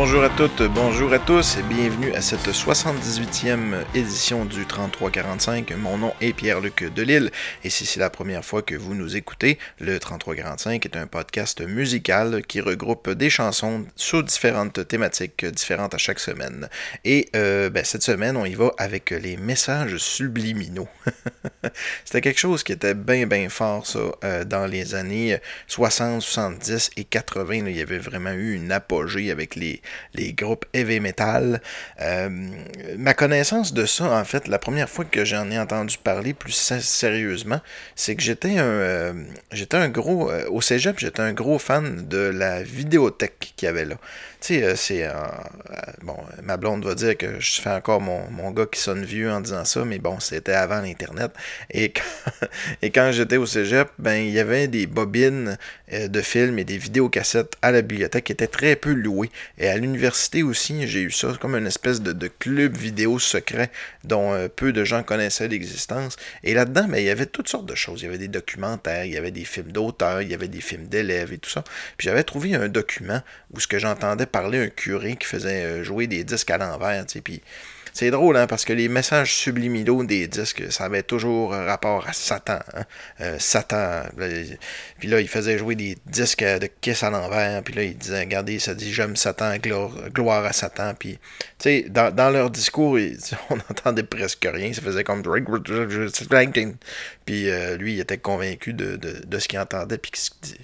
bonjour 0.00 0.22
à 0.22 0.28
toutes, 0.28 0.62
bonjour 0.62 1.12
à 1.12 1.18
tous 1.18 1.56
et 1.56 1.62
bienvenue 1.64 2.14
à 2.14 2.20
cette 2.20 2.46
78e 2.46 3.82
édition 3.96 4.44
du 4.44 4.64
3345. 4.64 5.72
Mon 5.76 5.98
nom 5.98 6.14
est 6.20 6.32
Pierre-Luc 6.32 6.84
Delille 6.94 7.32
et 7.64 7.68
si 7.68 7.84
c'est 7.84 7.98
la 7.98 8.08
première 8.08 8.44
fois 8.44 8.62
que 8.62 8.76
vous 8.76 8.94
nous 8.94 9.16
écoutez, 9.16 9.58
le 9.80 9.98
3345 9.98 10.86
est 10.86 10.96
un 10.96 11.08
podcast 11.08 11.62
musical 11.62 12.42
qui 12.46 12.60
regroupe 12.60 13.10
des 13.10 13.28
chansons 13.28 13.86
sous 13.96 14.22
différentes 14.22 14.86
thématiques 14.86 15.44
différentes 15.44 15.94
à 15.94 15.98
chaque 15.98 16.20
semaine. 16.20 16.68
Et 17.04 17.28
euh, 17.34 17.68
ben, 17.68 17.84
cette 17.84 18.04
semaine, 18.04 18.36
on 18.36 18.44
y 18.44 18.54
va 18.54 18.70
avec 18.78 19.10
les 19.10 19.36
messages 19.36 19.96
subliminaux. 19.96 20.88
C'était 22.04 22.20
quelque 22.20 22.38
chose 22.38 22.62
qui 22.62 22.70
était 22.70 22.94
bien 22.94 23.26
bien 23.26 23.48
fort 23.48 23.84
ça 23.84 23.98
euh, 24.22 24.44
dans 24.44 24.66
les 24.68 24.94
années 24.94 25.40
60, 25.66 26.22
70 26.22 26.90
et 26.96 27.02
80. 27.02 27.66
il 27.66 27.76
y 27.76 27.82
avait 27.82 27.98
vraiment 27.98 28.30
eu 28.30 28.54
une 28.54 28.70
apogée 28.70 29.32
avec 29.32 29.56
les 29.56 29.82
les, 30.14 30.32
groupes 30.32 30.64
heavy 30.72 31.00
metal. 31.00 31.60
Euh, 32.00 32.28
ma 32.96 33.14
connaissance 33.14 33.72
de 33.72 33.86
ça, 33.86 34.10
en 34.10 34.24
fait, 34.24 34.48
la 34.48 34.58
première 34.58 34.88
fois 34.88 35.04
que 35.04 35.24
j'en 35.24 35.50
ai 35.50 35.58
entendu 35.58 35.98
parler 35.98 36.34
plus 36.34 36.52
sérieusement, 36.80 37.60
c'est 37.94 38.14
que 38.16 38.22
j'étais 38.22 38.58
un, 38.58 38.64
euh, 38.64 39.12
j'étais 39.52 39.76
un 39.76 39.88
gros, 39.88 40.30
euh, 40.30 40.44
au 40.50 40.60
cégep, 40.60 40.98
j'étais 40.98 41.20
un 41.20 41.32
gros 41.32 41.58
fan 41.58 42.06
de 42.08 42.18
la 42.18 42.62
vidéothèque 42.62 43.52
qu'il 43.56 43.66
y 43.66 43.68
avait 43.68 43.84
là. 43.84 43.96
Tu 44.40 44.60
sais, 44.60 44.76
c'est. 44.76 45.08
bon, 46.02 46.16
ma 46.42 46.56
blonde 46.56 46.84
va 46.84 46.94
dire 46.94 47.16
que 47.16 47.40
je 47.40 47.60
fais 47.60 47.70
encore 47.70 48.00
mon, 48.00 48.30
mon, 48.30 48.50
gars 48.50 48.66
qui 48.66 48.80
sonne 48.80 49.04
vieux 49.04 49.30
en 49.30 49.40
disant 49.40 49.64
ça, 49.64 49.84
mais 49.84 49.98
bon, 49.98 50.20
c'était 50.20 50.52
avant 50.52 50.80
l'Internet. 50.80 51.32
Et 51.70 51.92
quand, 51.92 52.46
et 52.82 52.90
quand 52.90 53.10
j'étais 53.12 53.36
au 53.36 53.46
cégep, 53.46 53.88
ben, 53.98 54.14
il 54.14 54.30
y 54.30 54.38
avait 54.38 54.68
des 54.68 54.86
bobines 54.86 55.58
de 55.90 56.20
films 56.20 56.58
et 56.58 56.64
des 56.64 56.78
vidéocassettes 56.78 57.56
à 57.62 57.72
la 57.72 57.82
bibliothèque 57.82 58.24
qui 58.24 58.32
étaient 58.32 58.46
très 58.46 58.76
peu 58.76 58.92
louées. 58.92 59.30
Et 59.58 59.68
à 59.68 59.76
l'université 59.76 60.42
aussi, 60.42 60.86
j'ai 60.86 61.00
eu 61.00 61.10
ça 61.10 61.32
comme 61.40 61.54
une 61.54 61.66
espèce 61.66 62.00
de, 62.00 62.28
club 62.28 62.76
vidéo 62.76 63.18
secret 63.18 63.70
dont 64.04 64.32
euh, 64.32 64.48
peu 64.48 64.72
de 64.72 64.84
gens 64.84 65.02
connaissaient 65.02 65.48
l'existence. 65.48 66.16
Et 66.44 66.54
là-dedans, 66.54 66.86
ben, 66.88 66.98
il 66.98 67.04
y 67.04 67.10
avait 67.10 67.26
toutes 67.26 67.48
sortes 67.48 67.66
de 67.66 67.74
choses. 67.74 68.02
Il 68.02 68.04
y 68.04 68.08
avait 68.08 68.18
des 68.18 68.28
documentaires, 68.28 69.04
il 69.04 69.12
y 69.12 69.16
avait 69.16 69.30
des 69.30 69.44
films 69.44 69.72
d'auteurs, 69.72 70.22
il 70.22 70.28
y 70.28 70.34
avait 70.34 70.48
des 70.48 70.60
films 70.60 70.86
d'élèves 70.86 71.32
et 71.32 71.38
tout 71.38 71.50
ça. 71.50 71.64
Puis 71.96 72.06
j'avais 72.06 72.24
trouvé 72.24 72.54
un 72.54 72.68
document 72.68 73.22
où 73.52 73.60
ce 73.60 73.66
que 73.66 73.78
j'entendais 73.78 74.26
parler 74.28 74.58
un 74.58 74.68
curé 74.68 75.16
qui 75.16 75.26
faisait 75.26 75.64
euh, 75.64 75.84
jouer 75.84 76.06
des 76.06 76.24
disques 76.24 76.50
à 76.50 76.58
l'envers, 76.58 77.04
puis 77.24 77.42
c'est 77.92 78.10
drôle, 78.10 78.36
hein, 78.36 78.46
parce 78.46 78.64
que 78.64 78.72
les 78.72 78.88
messages 78.88 79.34
subliminaux 79.34 80.04
des 80.04 80.26
disques, 80.26 80.70
ça 80.70 80.84
avait 80.84 81.02
toujours 81.02 81.50
rapport 81.50 82.06
à 82.06 82.12
Satan. 82.12 82.58
Hein. 82.74 82.84
Euh, 83.20 83.36
Satan. 83.38 84.02
puis 84.98 85.08
là, 85.08 85.20
il 85.20 85.28
faisait 85.28 85.58
jouer 85.58 85.74
des 85.74 85.96
disques 86.06 86.44
de 86.44 86.68
Kiss 86.80 87.02
à 87.02 87.10
l'envers. 87.10 87.62
Puis 87.62 87.74
là, 87.74 87.82
il 87.82 87.96
disait, 87.96 88.20
regardez, 88.20 88.58
ça 88.58 88.74
dit 88.74 88.92
J'aime 88.92 89.16
Satan, 89.16 89.54
gloire, 89.58 90.44
à 90.44 90.52
Satan. 90.52 90.94
Puis, 90.98 91.14
tu 91.14 91.18
sais, 91.58 91.86
dans, 91.88 92.14
dans, 92.14 92.30
leur 92.30 92.50
discours, 92.50 92.98
on 93.50 93.56
n'entendait 93.56 94.02
presque 94.02 94.46
rien. 94.50 94.72
Ça 94.72 94.82
faisait 94.82 95.04
comme. 95.04 95.22
Puis 97.24 97.50
euh, 97.50 97.76
lui, 97.76 97.94
il 97.94 98.00
était 98.00 98.18
convaincu 98.18 98.72
de, 98.72 98.96
de, 98.96 99.38
ce 99.38 99.48
qu'il 99.48 99.58
entendait, 99.58 99.98
puis 99.98 100.12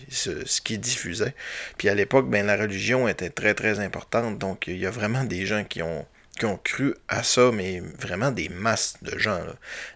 ce, 0.08 0.46
ce 0.46 0.60
qu'il 0.60 0.80
diffusait. 0.80 1.34
Puis 1.78 1.88
à 1.88 1.94
l'époque, 1.94 2.28
ben, 2.28 2.46
la 2.46 2.56
religion 2.56 3.08
était 3.08 3.30
très, 3.30 3.54
très 3.54 3.80
importante. 3.80 4.38
Donc, 4.38 4.66
il 4.66 4.78
y 4.78 4.86
a 4.86 4.90
vraiment 4.90 5.24
des 5.24 5.46
gens 5.46 5.64
qui 5.64 5.82
ont 5.82 6.06
qui 6.34 6.46
ont 6.46 6.58
cru 6.62 6.94
à 7.08 7.22
ça, 7.22 7.50
mais 7.52 7.80
vraiment 7.98 8.30
des 8.30 8.48
masses 8.48 8.96
de 9.02 9.16
gens. 9.18 9.40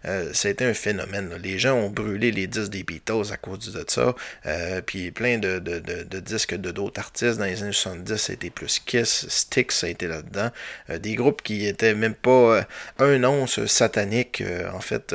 Euh, 0.05 0.33
été 0.33 0.65
un 0.65 0.75
phénomène. 0.75 1.31
Les 1.43 1.59
gens 1.59 1.75
ont 1.75 1.91
brûlé 1.91 2.31
les 2.31 2.47
disques 2.47 2.71
des 2.71 2.85
Beatles 2.85 3.33
à 3.33 3.37
cause 3.37 3.73
de 3.73 3.85
ça. 3.87 4.15
Euh, 4.47 4.81
puis 4.81 5.11
plein 5.11 5.39
de, 5.39 5.59
de, 5.59 5.79
de, 5.79 6.21
disques 6.21 6.55
de 6.55 6.71
d'autres 6.71 7.01
artistes 7.01 7.39
dans 7.39 7.45
les 7.45 7.63
années 7.63 7.73
70, 7.73 8.17
ça 8.17 8.33
a 8.33 8.35
été 8.35 8.51
plus 8.51 8.79
Kiss, 8.79 9.27
Styx, 9.29 9.77
ça 9.77 9.87
a 9.87 9.91
été 9.91 10.07
là-dedans. 10.07 10.51
Euh, 10.91 10.99
des 10.99 11.15
groupes 11.15 11.43
qui 11.43 11.67
étaient 11.67 11.95
même 11.95 12.15
pas 12.15 12.67
un 12.99 13.25
once 13.25 13.65
satanique, 13.67 14.43
en 14.73 14.81
fait. 14.81 15.15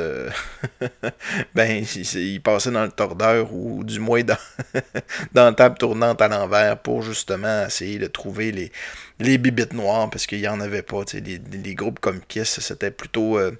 ben, 1.54 1.84
ils, 2.14 2.40
passaient 2.42 2.70
dans 2.70 2.84
le 2.84 2.90
tordeur 2.90 3.52
ou 3.52 3.82
du 3.84 3.98
moins 3.98 4.22
dans, 4.22 4.36
dans 5.32 5.46
la 5.46 5.52
table 5.52 5.78
tournante 5.78 6.20
à 6.20 6.28
l'envers 6.28 6.78
pour 6.78 7.02
justement 7.02 7.66
essayer 7.66 7.98
de 7.98 8.06
trouver 8.06 8.52
les 8.52 8.72
les 9.20 9.38
bibites 9.38 9.72
noires 9.72 10.10
parce 10.10 10.26
qu'il 10.26 10.40
n'y 10.40 10.48
en 10.48 10.60
avait 10.60 10.82
pas. 10.82 11.02
Les, 11.12 11.74
groupes 11.74 12.00
comme 12.00 12.20
Kiss, 12.26 12.58
c'était 12.60 12.90
plutôt 12.90 13.38
euh, 13.38 13.52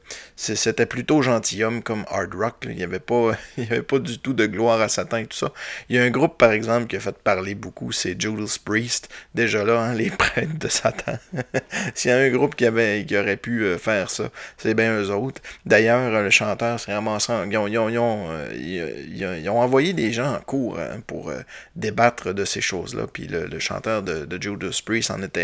plutôt 0.88 1.22
gentilhomme 1.22 1.82
comme 1.82 2.04
hard 2.08 2.34
rock. 2.34 2.56
Il 2.64 2.74
n'y 2.74 2.82
avait, 2.82 2.98
pas, 2.98 3.32
il 3.56 3.64
y 3.64 3.66
avait 3.68 3.82
pas 3.82 3.98
du 3.98 4.18
tout 4.18 4.32
de 4.32 4.46
gloire 4.46 4.80
à 4.80 4.88
Satan 4.88 5.18
et 5.18 5.26
tout 5.26 5.36
ça. 5.36 5.52
Il 5.88 5.96
y 5.96 5.98
a 5.98 6.02
un 6.02 6.10
groupe, 6.10 6.38
par 6.38 6.52
exemple, 6.52 6.88
qui 6.88 6.96
a 6.96 7.00
fait 7.00 7.16
parler 7.16 7.54
beaucoup, 7.54 7.92
c'est 7.92 8.20
Judas 8.20 8.58
Priest. 8.64 9.08
Déjà 9.34 9.64
là, 9.64 9.80
hein, 9.80 9.94
les 9.94 10.10
prêtres 10.10 10.58
de 10.58 10.68
Satan. 10.68 11.18
S'il 11.94 12.10
y 12.10 12.14
a 12.14 12.18
un 12.18 12.30
groupe 12.30 12.56
qui, 12.56 12.66
avait, 12.66 13.04
qui 13.06 13.16
aurait 13.16 13.36
pu 13.36 13.62
euh, 13.62 13.78
faire 13.78 14.10
ça, 14.10 14.30
c'est 14.58 14.74
bien 14.74 14.98
eux 15.00 15.10
autres. 15.10 15.40
D'ailleurs, 15.66 16.10
le 16.22 16.30
chanteur 16.30 16.80
s'est 16.80 16.92
ramassé 16.92 17.32
ils, 17.48 17.56
ont, 17.56 17.68
ils, 17.68 17.98
ont, 17.98 18.26
euh, 18.30 18.52
ils, 18.54 19.48
ont, 19.48 19.60
envoyé 19.60 19.92
des 19.92 20.12
gens 20.12 20.34
en 20.34 20.40
cours 20.40 20.78
hein, 20.78 21.00
pour 21.06 21.32
débattre 21.76 22.34
de 22.34 22.44
ces 22.44 22.60
choses-là. 22.60 23.06
Puis 23.12 23.28
le, 23.28 23.46
le 23.46 23.58
chanteur 23.60 24.02
de, 24.02 24.24
de 24.24 24.42
Judas 24.42 24.80
Priest 24.84 25.10
en 25.10 25.22
était 25.22 25.43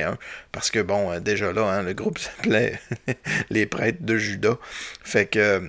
parce 0.53 0.71
que, 0.71 0.81
bon, 0.81 1.13
euh, 1.13 1.21
déjà 1.21 1.53
là, 1.53 1.63
hein, 1.63 1.83
le 1.83 1.93
groupe 1.93 2.19
s'appelait 2.19 2.81
Les 3.51 3.67
prêtres 3.67 4.03
de 4.03 4.17
Judas. 4.17 4.59
Fait 5.03 5.27
que 5.27 5.63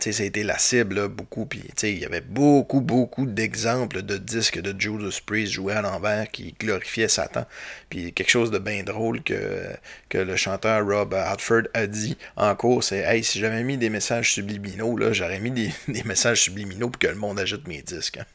sais, 0.00 0.12
ça 0.12 0.22
a 0.22 0.26
été 0.26 0.42
la 0.42 0.58
cible, 0.58 1.08
beaucoup. 1.08 1.46
Puis, 1.46 1.62
il 1.82 1.98
y 1.98 2.04
avait 2.04 2.20
beaucoup, 2.20 2.80
beaucoup 2.80 3.26
d'exemples 3.26 4.02
de 4.02 4.16
disques 4.16 4.60
de 4.60 4.78
Judas 4.78 5.20
Priest 5.24 5.52
joués 5.52 5.74
à 5.74 5.82
l'envers 5.82 6.30
qui 6.30 6.54
glorifiaient 6.58 7.08
Satan. 7.08 7.46
Puis, 7.88 8.12
quelque 8.12 8.30
chose 8.30 8.50
de 8.50 8.58
bien 8.58 8.82
drôle 8.82 9.22
que, 9.22 9.62
que 10.08 10.18
le 10.18 10.36
chanteur 10.36 10.86
Rob 10.86 11.14
Hartford 11.14 11.62
a 11.74 11.86
dit 11.86 12.16
en 12.36 12.54
cours, 12.54 12.84
c'est 12.84 13.00
Hey, 13.00 13.24
si 13.24 13.38
j'avais 13.38 13.62
mis 13.62 13.78
des 13.78 13.90
messages 13.90 14.32
subliminaux, 14.32 14.96
là, 14.96 15.12
j'aurais 15.12 15.40
mis 15.40 15.50
des, 15.50 15.72
messages 16.04 16.42
subliminaux 16.42 16.90
pour 16.90 16.98
que 16.98 17.06
le 17.06 17.14
monde 17.14 17.38
ajoute 17.38 17.66
mes 17.66 17.82
disques. 17.82 18.18
Hein. 18.18 18.26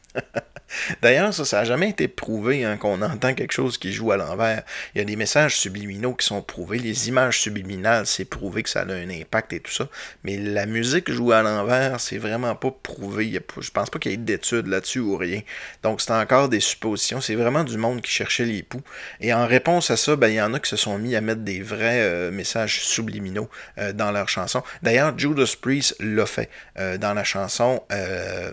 D'ailleurs, 1.02 1.34
ça, 1.34 1.44
ça 1.44 1.58
n'a 1.58 1.64
jamais 1.64 1.90
été 1.90 2.08
prouvé 2.08 2.64
hein, 2.64 2.76
qu'on 2.76 3.02
entend 3.02 3.34
quelque 3.34 3.52
chose 3.52 3.78
qui 3.78 3.92
joue 3.92 4.12
à 4.12 4.16
l'envers. 4.16 4.62
Il 4.94 4.98
y 4.98 5.00
a 5.00 5.04
des 5.04 5.16
messages 5.16 5.56
subliminaux 5.56 6.14
qui 6.14 6.26
sont 6.26 6.42
prouvés. 6.42 6.78
Les 6.78 7.08
images 7.08 7.40
subliminales, 7.40 8.06
c'est 8.06 8.24
prouvé 8.24 8.62
que 8.62 8.70
ça 8.70 8.80
a 8.80 8.92
un 8.92 9.10
impact 9.10 9.52
et 9.52 9.60
tout 9.60 9.72
ça. 9.72 9.88
Mais 10.24 10.38
la 10.38 10.66
musique 10.66 11.10
joue 11.10 11.32
à 11.32 11.42
l'envers, 11.42 12.00
c'est 12.00 12.18
vraiment 12.18 12.54
pas 12.54 12.70
prouvé. 12.70 13.40
Je 13.60 13.70
pense 13.70 13.90
pas 13.90 13.98
qu'il 13.98 14.12
y 14.12 14.14
ait 14.14 14.18
d'études 14.18 14.66
là-dessus 14.66 15.00
ou 15.00 15.16
rien. 15.16 15.40
Donc, 15.82 16.00
c'est 16.00 16.12
encore 16.12 16.48
des 16.48 16.60
suppositions. 16.60 17.20
C'est 17.20 17.34
vraiment 17.34 17.64
du 17.64 17.76
monde 17.76 18.00
qui 18.00 18.10
cherchait 18.10 18.44
les 18.44 18.62
poux. 18.62 18.82
Et 19.20 19.34
en 19.34 19.46
réponse 19.46 19.90
à 19.90 19.96
ça, 19.96 20.16
ben, 20.16 20.28
il 20.28 20.34
y 20.34 20.42
en 20.42 20.54
a 20.54 20.60
qui 20.60 20.70
se 20.70 20.76
sont 20.76 20.98
mis 20.98 21.16
à 21.16 21.20
mettre 21.20 21.42
des 21.42 21.60
vrais 21.62 22.00
euh, 22.00 22.30
messages 22.30 22.80
subliminaux 22.84 23.48
euh, 23.78 23.92
dans 23.92 24.10
leurs 24.10 24.28
chansons. 24.28 24.62
D'ailleurs, 24.82 25.16
Judas 25.18 25.54
Priest 25.60 25.96
l'a 26.00 26.26
fait 26.26 26.48
euh, 26.78 26.96
dans 26.98 27.14
la 27.14 27.24
chanson 27.24 27.82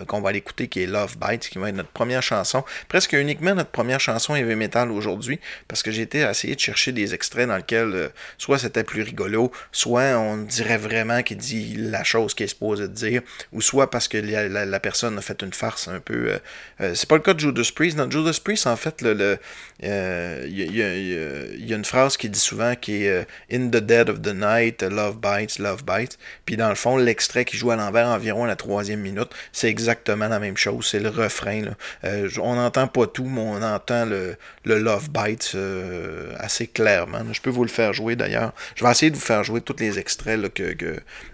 qu'on 0.08 0.22
va 0.22 0.30
aller 0.30 0.40
écouter 0.40 0.68
qui 0.68 0.84
est 0.84 0.86
Love 0.86 1.18
Bites, 1.18 1.49
qui 1.50 1.60
va 1.60 1.70
être 1.70 1.76
notre 1.76 1.90
première 1.90 2.24
chanson, 2.24 2.64
presque 2.88 3.14
uniquement 3.14 3.54
notre 3.54 3.70
première 3.70 4.00
chanson 4.00 4.36
heavy 4.36 4.56
metal 4.56 4.92
aujourd'hui, 4.92 5.40
parce 5.68 5.84
que 5.84 5.92
été 6.02 6.24
à 6.24 6.32
essayer 6.32 6.56
de 6.56 6.60
chercher 6.60 6.92
des 6.92 7.14
extraits 7.14 7.48
dans 7.48 7.58
lesquels 7.58 7.92
euh, 7.94 8.10
soit 8.38 8.60
c'était 8.60 8.84
plus 8.84 9.02
rigolo, 9.02 9.52
soit 9.72 10.18
on 10.18 10.38
dirait 10.38 10.78
vraiment 10.78 11.24
qu'il 11.24 11.38
dit 11.38 11.76
la 11.78 12.04
chose 12.04 12.34
qu'il 12.34 12.46
est 12.46 12.50
supposé 12.50 12.88
dire, 12.88 13.22
ou 13.52 13.62
soit 13.62 13.90
parce 13.90 14.08
que 14.08 14.18
la, 14.18 14.80
personne 14.80 15.18
a 15.18 15.22
fait 15.22 15.42
une 15.42 15.54
farce 15.54 15.88
un 15.88 16.00
peu. 16.00 16.32
Euh, 16.32 16.38
euh, 16.82 16.96
c'est 16.96 17.08
pas 17.08 17.16
le 17.16 17.22
cas 17.22 17.34
de 17.34 17.40
Judas 17.40 17.70
Priest. 17.74 17.98
Dans 17.98 18.10
Judas 18.10 18.40
Priest, 18.44 18.68
en 18.68 18.76
fait, 18.76 19.02
il 19.02 19.38
y, 19.82 21.74
a 21.74 21.76
une 21.76 21.86
phrase 21.86 22.18
qui 22.18 22.30
dit 22.30 22.40
souvent 22.40 22.76
qui 22.76 23.06
est 23.06 23.28
In 23.52 23.70
the 23.70 23.78
dead 23.78 24.10
of 24.10 24.22
the 24.22 24.34
night, 24.34 24.82
love 24.84 25.18
bites, 25.20 25.60
love 25.60 25.84
bites. 25.84 26.18
Puis 26.46 26.58
dans 26.58 26.70
le 26.70 26.76
fond, 26.76 26.98
l'extrait 26.98 27.46
qui 27.46 27.58
joue 27.58 27.72
à 27.72 27.76
l'envers 27.76 28.08
environ 28.08 28.46
à 28.46 28.48
la 28.48 28.56
troisième 28.56 29.02
minute, 29.02 29.30
c'est 29.52 29.70
exactement 29.70 30.28
la 30.28 30.40
même 30.40 30.58
chose. 30.58 30.88
C'est 30.88 31.00
le 31.00 31.10
refrain. 31.10 31.39
Euh, 31.48 32.30
on 32.42 32.56
n'entend 32.56 32.88
pas 32.88 33.08
tout, 33.08 33.26
mais 33.26 33.42
on 33.42 33.62
entend 33.62 34.06
le, 34.06 34.38
Love 34.66 35.10
Bites 35.10 35.54
euh, 35.56 36.34
assez 36.38 36.68
clairement. 36.68 37.20
Je 37.32 37.42
peux 37.42 37.50
vous 37.50 37.64
le 37.64 37.70
faire 37.70 37.94
jouer 37.94 38.16
d'ailleurs. 38.16 38.54
Je 38.76 38.84
vais 38.84 38.92
essayer 38.92 39.10
de 39.10 39.16
vous 39.16 39.22
faire 39.22 39.44
jouer 39.44 39.62
tous 39.62 39.76
les 39.80 40.00
extraits 40.00 40.40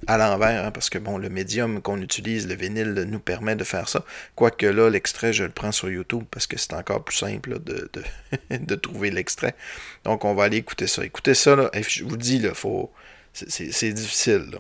à 0.08 0.18
l'envers, 0.18 0.66
hein, 0.66 0.72
parce 0.72 0.90
que 0.90 0.98
bon, 0.98 1.18
le 1.18 1.30
médium 1.30 1.82
qu'on 1.82 2.02
utilise, 2.02 2.48
le 2.48 2.56
vinyle, 2.56 2.94
nous 3.10 3.20
permet 3.20 3.56
de 3.56 3.64
faire 3.64 3.90
ça. 3.90 4.04
Quoique 4.36 4.66
là, 4.66 4.90
l'extrait, 4.90 5.34
je 5.34 5.44
le 5.44 5.52
prends 5.52 5.72
sur 5.72 5.90
YouTube 5.90 6.24
parce 6.32 6.48
que 6.48 6.58
c'est 6.58 6.74
encore 6.74 7.04
plus 7.04 7.18
simple 7.18 7.60
de, 8.50 8.76
trouver 8.76 9.12
l'extrait. 9.12 9.56
Donc 10.04 10.26
on 10.26 10.34
va 10.34 10.46
aller 10.46 10.58
écouter 10.58 10.88
ça. 10.88 11.04
Écoutez 11.04 11.34
ça, 11.34 11.70
je 11.88 12.04
vous 12.04 12.18
dis, 12.18 12.42
faut. 12.54 12.92
C'est 13.34 13.92
difficile. 13.92 14.60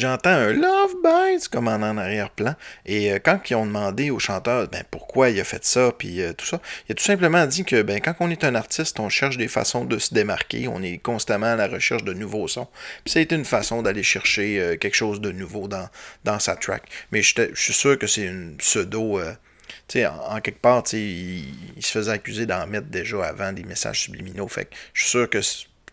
J'entends 0.00 0.30
un 0.30 0.52
Love 0.52 0.94
Bites 1.04 1.48
comme 1.48 1.68
en, 1.68 1.80
arrière-plan. 1.96 2.54
Et 2.86 3.12
euh, 3.12 3.18
quand 3.22 3.38
ils 3.48 3.54
ont 3.54 3.66
demandé 3.66 4.10
au 4.10 4.18
chanteur 4.18 4.66
ben, 4.68 4.82
pourquoi 4.90 5.30
il 5.30 5.38
a 5.38 5.44
fait 5.44 5.64
ça, 5.64 5.92
puis 5.96 6.22
euh, 6.22 6.32
tout 6.32 6.46
ça, 6.46 6.60
il 6.88 6.92
a 6.92 6.94
tout 6.94 7.04
simplement 7.04 7.46
dit 7.46 7.64
que 7.64 7.82
ben, 7.82 8.00
quand 8.00 8.14
on 8.20 8.30
est 8.30 8.44
un 8.44 8.54
artiste, 8.54 8.98
on 8.98 9.08
cherche 9.08 9.36
des 9.36 9.48
façons 9.48 9.84
de 9.84 9.98
se 9.98 10.14
démarquer, 10.14 10.68
on 10.68 10.82
est 10.82 10.98
constamment 10.98 11.46
à 11.46 11.56
la 11.56 11.68
recherche 11.68 12.04
de 12.04 12.12
nouveaux 12.12 12.48
sons. 12.48 12.68
Puis 13.04 13.12
c'est 13.12 13.30
une 13.32 13.44
façon 13.44 13.82
d'aller 13.82 14.02
chercher 14.02 14.60
euh, 14.60 14.76
quelque 14.76 14.96
chose 14.96 15.20
de 15.20 15.30
nouveau 15.30 15.68
dans, 15.68 15.88
dans 16.24 16.38
sa 16.38 16.56
track. 16.56 16.82
Mais 17.12 17.22
je 17.22 17.50
suis 17.54 17.72
sûr 17.72 17.98
que 17.98 18.06
c'est 18.06 18.24
une 18.24 18.56
pseudo. 18.56 19.20
En, 19.20 20.36
en, 20.36 20.40
quelque 20.40 20.60
part, 20.60 20.82
il, 20.92 21.44
il, 21.76 21.84
se 21.84 21.92
faisait 21.92 22.12
accuser 22.12 22.46
d'en 22.46 22.66
mettre 22.66 22.88
déjà 22.88 23.24
avant 23.24 23.52
des 23.52 23.64
messages 23.64 24.00
subliminaux. 24.00 24.48
Fait 24.48 24.64
que 24.64 24.74
je 24.94 25.02
suis 25.02 25.10
sûr 25.10 25.28
que 25.28 25.40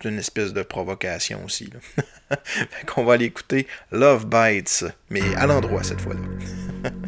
une 0.05 0.19
espèce 0.19 0.53
de 0.53 0.61
provocation 0.61 1.43
aussi. 1.45 1.69
Là. 1.73 2.35
fait 2.47 2.85
qu'on 2.85 3.03
va 3.03 3.13
aller 3.13 3.25
écouter 3.25 3.67
Love 3.91 4.27
Bites, 4.27 4.85
mais 5.09 5.21
à 5.35 5.47
l'endroit 5.47 5.83
cette 5.83 6.01
fois-là. 6.01 6.91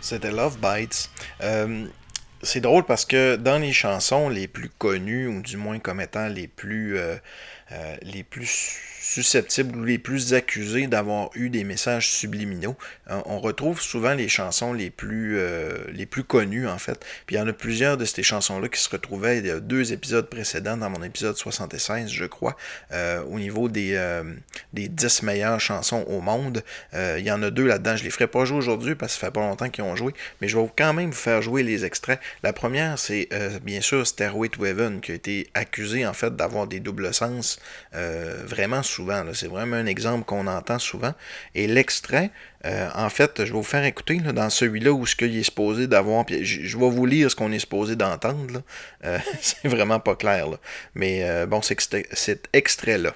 C'était 0.00 0.30
Love 0.30 0.58
Bites. 0.58 1.10
Euh, 1.42 1.86
c'est 2.42 2.60
drôle 2.60 2.84
parce 2.84 3.04
que 3.04 3.36
dans 3.36 3.58
les 3.58 3.72
chansons 3.72 4.28
les 4.28 4.46
plus 4.46 4.68
connues, 4.68 5.26
ou 5.26 5.42
du 5.42 5.56
moins 5.56 5.78
comme 5.78 6.00
étant 6.00 6.28
les 6.28 6.46
plus, 6.46 6.96
euh, 6.96 7.16
euh, 7.72 7.96
les 8.02 8.22
plus 8.22 8.78
susceptibles 9.08 9.76
ou 9.76 9.84
les 9.84 9.98
plus 9.98 10.34
accusés 10.34 10.86
d'avoir 10.86 11.30
eu 11.34 11.48
des 11.48 11.64
messages 11.64 12.10
subliminaux. 12.10 12.76
Hein, 13.08 13.22
on 13.24 13.38
retrouve 13.40 13.80
souvent 13.80 14.12
les 14.12 14.28
chansons 14.28 14.74
les 14.74 14.90
plus, 14.90 15.38
euh, 15.38 15.78
les 15.92 16.04
plus 16.04 16.24
connues, 16.24 16.68
en 16.68 16.78
fait. 16.78 17.04
Puis 17.26 17.36
il 17.36 17.38
y 17.38 17.42
en 17.42 17.48
a 17.48 17.54
plusieurs 17.54 17.96
de 17.96 18.04
ces 18.04 18.22
chansons-là 18.22 18.68
qui 18.68 18.80
se 18.80 18.90
retrouvaient 18.90 19.38
il 19.38 19.46
y 19.46 19.50
a 19.50 19.60
deux 19.60 19.92
épisodes 19.94 20.28
précédents, 20.28 20.76
dans 20.76 20.90
mon 20.90 21.02
épisode 21.02 21.36
76, 21.36 22.10
je 22.10 22.26
crois, 22.26 22.56
euh, 22.92 23.22
au 23.24 23.38
niveau 23.38 23.68
des, 23.68 23.94
euh, 23.94 24.24
des 24.74 24.88
10 24.88 25.22
meilleures 25.22 25.60
chansons 25.60 26.04
au 26.08 26.20
monde. 26.20 26.62
il 26.92 27.24
y 27.24 27.32
en 27.32 27.42
a 27.42 27.50
deux 27.50 27.66
là-dedans. 27.66 27.96
Je 27.96 28.04
les 28.04 28.10
ferai 28.10 28.26
pas 28.26 28.44
jouer 28.44 28.58
aujourd'hui 28.58 28.94
parce 28.94 29.14
que 29.14 29.20
ça 29.20 29.26
fait 29.28 29.32
pas 29.32 29.40
longtemps 29.40 29.70
qu'ils 29.70 29.84
ont 29.84 29.96
joué, 29.96 30.12
mais 30.40 30.48
je 30.48 30.58
vais 30.58 30.66
quand 30.76 30.92
même 30.92 31.10
vous 31.10 31.16
faire 31.16 31.40
jouer 31.40 31.62
les 31.62 31.84
extraits. 31.84 32.20
La 32.42 32.52
première, 32.52 32.98
c'est 32.98 33.28
bien 33.62 33.80
sûr 33.80 34.06
Stairway 34.06 34.48
to 34.50 34.64
Heaven, 34.64 35.00
qui 35.00 35.12
a 35.12 35.14
été 35.14 35.48
accusé, 35.54 36.06
en 36.06 36.12
fait, 36.12 36.36
d'avoir 36.36 36.66
des 36.66 36.80
doubles 36.80 37.14
sens 37.14 37.57
vraiment 37.92 38.82
souvent. 38.82 39.24
C'est 39.34 39.48
vraiment 39.48 39.76
un 39.76 39.86
exemple 39.86 40.24
qu'on 40.24 40.46
entend 40.46 40.78
souvent. 40.78 41.14
Et 41.54 41.66
l'extrait, 41.66 42.30
euh, 42.66 42.88
en 42.94 43.08
fait, 43.08 43.32
je 43.38 43.44
vais 43.44 43.50
vous 43.50 43.62
faire 43.62 43.84
écouter 43.84 44.18
dans 44.18 44.50
celui-là 44.50 44.92
où 44.92 45.06
ce 45.06 45.14
qu'il 45.14 45.36
est 45.36 45.42
supposé 45.42 45.86
d'avoir. 45.86 46.24
Je, 46.28 46.76
vais 46.76 46.90
vous 46.90 47.06
lire 47.06 47.30
ce 47.30 47.36
qu'on 47.36 47.52
est 47.52 47.58
supposé 47.58 47.96
d'entendre. 47.96 48.62
Euh, 49.04 49.18
c'est 49.40 49.68
vraiment 49.68 50.00
pas 50.00 50.16
clair. 50.16 50.46
Mais 50.94 51.22
euh, 51.22 51.46
bon, 51.46 51.62
c'est 51.62 51.78
cet 52.12 52.48
extrait-là. 52.52 53.14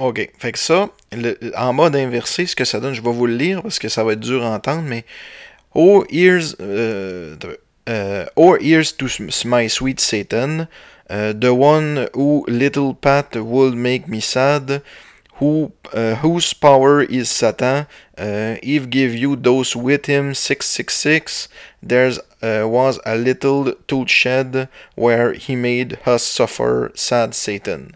OK. 0.00 0.30
Fait 0.38 0.52
que 0.52 0.58
ça, 0.58 0.88
en 1.56 1.72
mode 1.72 1.96
inversé, 1.96 2.46
ce 2.46 2.56
que 2.56 2.64
ça 2.64 2.80
donne, 2.80 2.94
je 2.94 3.02
vais 3.02 3.12
vous 3.12 3.26
le 3.26 3.36
lire 3.36 3.62
parce 3.62 3.78
que 3.78 3.88
ça 3.88 4.04
va 4.04 4.12
être 4.12 4.20
dur 4.20 4.44
à 4.44 4.50
entendre, 4.50 4.82
mais 4.82 5.04
Oh, 5.74 6.04
ears, 6.10 6.56
euh, 6.60 7.36
euh, 7.88 8.26
oh, 8.36 8.56
ears 8.60 8.90
to 8.92 9.06
my 9.44 9.68
sweet 9.68 10.00
Satan, 10.00 10.66
uh, 11.10 11.32
the 11.32 11.54
one 11.54 12.08
who 12.14 12.44
little 12.48 12.94
pat 12.94 13.36
will 13.36 13.72
make 13.72 14.08
me 14.08 14.20
sad, 14.20 14.82
who, 15.34 15.72
uh, 15.92 16.16
whose 16.16 16.54
power 16.54 17.02
is 17.02 17.30
Satan, 17.30 17.86
uh, 18.16 18.56
if 18.62 18.88
give 18.88 19.14
you 19.14 19.36
those 19.36 19.76
with 19.76 20.06
him 20.06 20.34
666, 20.34 21.48
there 21.82 22.12
uh, 22.42 22.66
was 22.66 22.98
a 23.04 23.14
little 23.14 23.74
tool 23.86 24.06
shed 24.06 24.68
where 24.94 25.34
he 25.34 25.54
made 25.54 25.98
us 26.06 26.22
suffer, 26.22 26.90
sad 26.94 27.34
Satan. 27.34 27.94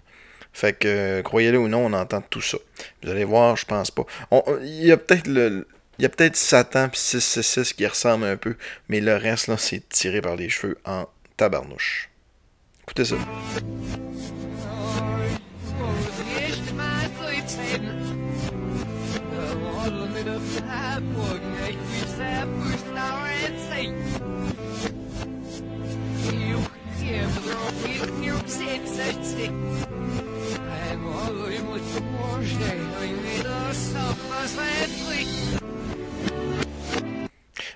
Fait 0.52 0.73
que, 0.75 1.21
croyez-le 1.23 1.59
ou 1.59 1.68
non, 1.68 1.87
on 1.87 1.92
entend 1.92 2.21
tout 2.21 2.40
ça. 2.40 2.59
Vous 3.02 3.11
allez 3.11 3.25
voir, 3.25 3.56
je 3.56 3.64
pense 3.64 3.90
pas. 3.90 4.04
Il 4.62 4.85
y 4.85 4.92
a 4.92 4.97
peut-être 4.97 5.26
le. 5.26 5.66
Il 5.99 6.02
y 6.02 6.06
a 6.06 6.09
peut-être 6.09 6.37
Satan 6.37 6.88
puis 6.88 6.99
666 6.99 7.75
qui 7.75 7.87
ressemble 7.87 8.25
un 8.25 8.37
peu, 8.37 8.56
mais 8.88 9.00
le 9.00 9.14
reste, 9.16 9.47
là, 9.47 9.56
c'est 9.59 9.88
tiré 9.88 10.21
par 10.21 10.37
les 10.37 10.49
cheveux 10.49 10.78
en 10.85 11.06
tabarnouche. 11.37 12.11
Écoutez 12.82 13.04
ça. 13.04 13.16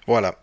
Voilà. 0.06 0.36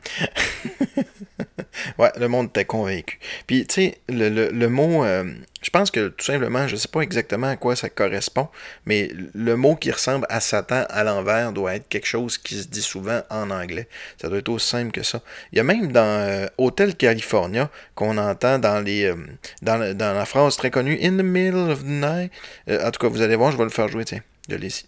ouais, 1.98 2.12
le 2.20 2.27
monde 2.27 2.48
était 2.48 2.65
convaincu. 2.65 3.20
Puis, 3.48 3.65
tu 3.65 3.74
sais, 3.74 3.98
le, 4.10 4.50
le, 4.50 4.70
mot, 4.70 5.03
euh, 5.03 5.24
je 5.62 5.70
pense 5.70 5.89
que 5.91 6.10
tout 6.10 6.25
simplement, 6.25 6.67
je 6.67 6.75
sais 6.75 6.88
pas 6.88 7.01
exactement 7.01 7.48
à 7.48 7.55
quoi 7.55 7.75
ça 7.75 7.89
correspond, 7.89 8.50
mais 8.86 9.10
le 9.34 9.55
mot 9.55 9.75
qui 9.75 9.91
ressemble 9.91 10.25
à 10.29 10.39
Satan 10.39 10.86
à 10.89 11.03
l'envers 11.03 11.51
doit 11.51 11.75
être 11.75 11.88
quelque 11.88 12.08
chose 12.08 12.38
qui 12.38 12.55
se 12.55 12.67
dit 12.67 12.82
souvent 12.82 13.22
en 13.29 13.51
anglais. 13.51 13.88
Ça 14.22 14.29
doit 14.29 14.39
être 14.39 14.50
aussi 14.50 14.67
simple 14.67 14.91
que 14.91 15.03
ça. 15.03 15.22
Il 15.51 15.58
y 15.58 15.60
a 15.60 15.63
même 15.63 15.91
dans 15.91 16.01
euh, 16.01 16.48
Hotel 16.58 16.96
California 16.96 17.70
qu'on 17.96 18.17
entend 18.17 18.60
dans 18.60 18.79
les 18.79 19.05
euh, 19.05 19.15
dans, 19.62 19.77
la 19.77 20.25
phrase 20.25 20.58
très 20.58 20.72
connue 20.72 21.00
In 21.01 21.17
the 21.17 21.24
middle 21.24 21.72
of 21.72 21.84
the 21.84 21.88
night. 21.88 22.32
en 22.70 22.91
tout 22.91 23.00
cas, 23.00 23.08
vous 23.08 23.22
allez 23.22 23.36
voir, 23.36 23.51
je 23.51 23.58
vais 23.58 23.63
le 23.63 23.70
faire 23.70 23.88
jouer, 23.88 24.05
tiens. 24.05 24.22
Je 24.50 24.55
l'ai 24.55 24.67
ici. 24.67 24.86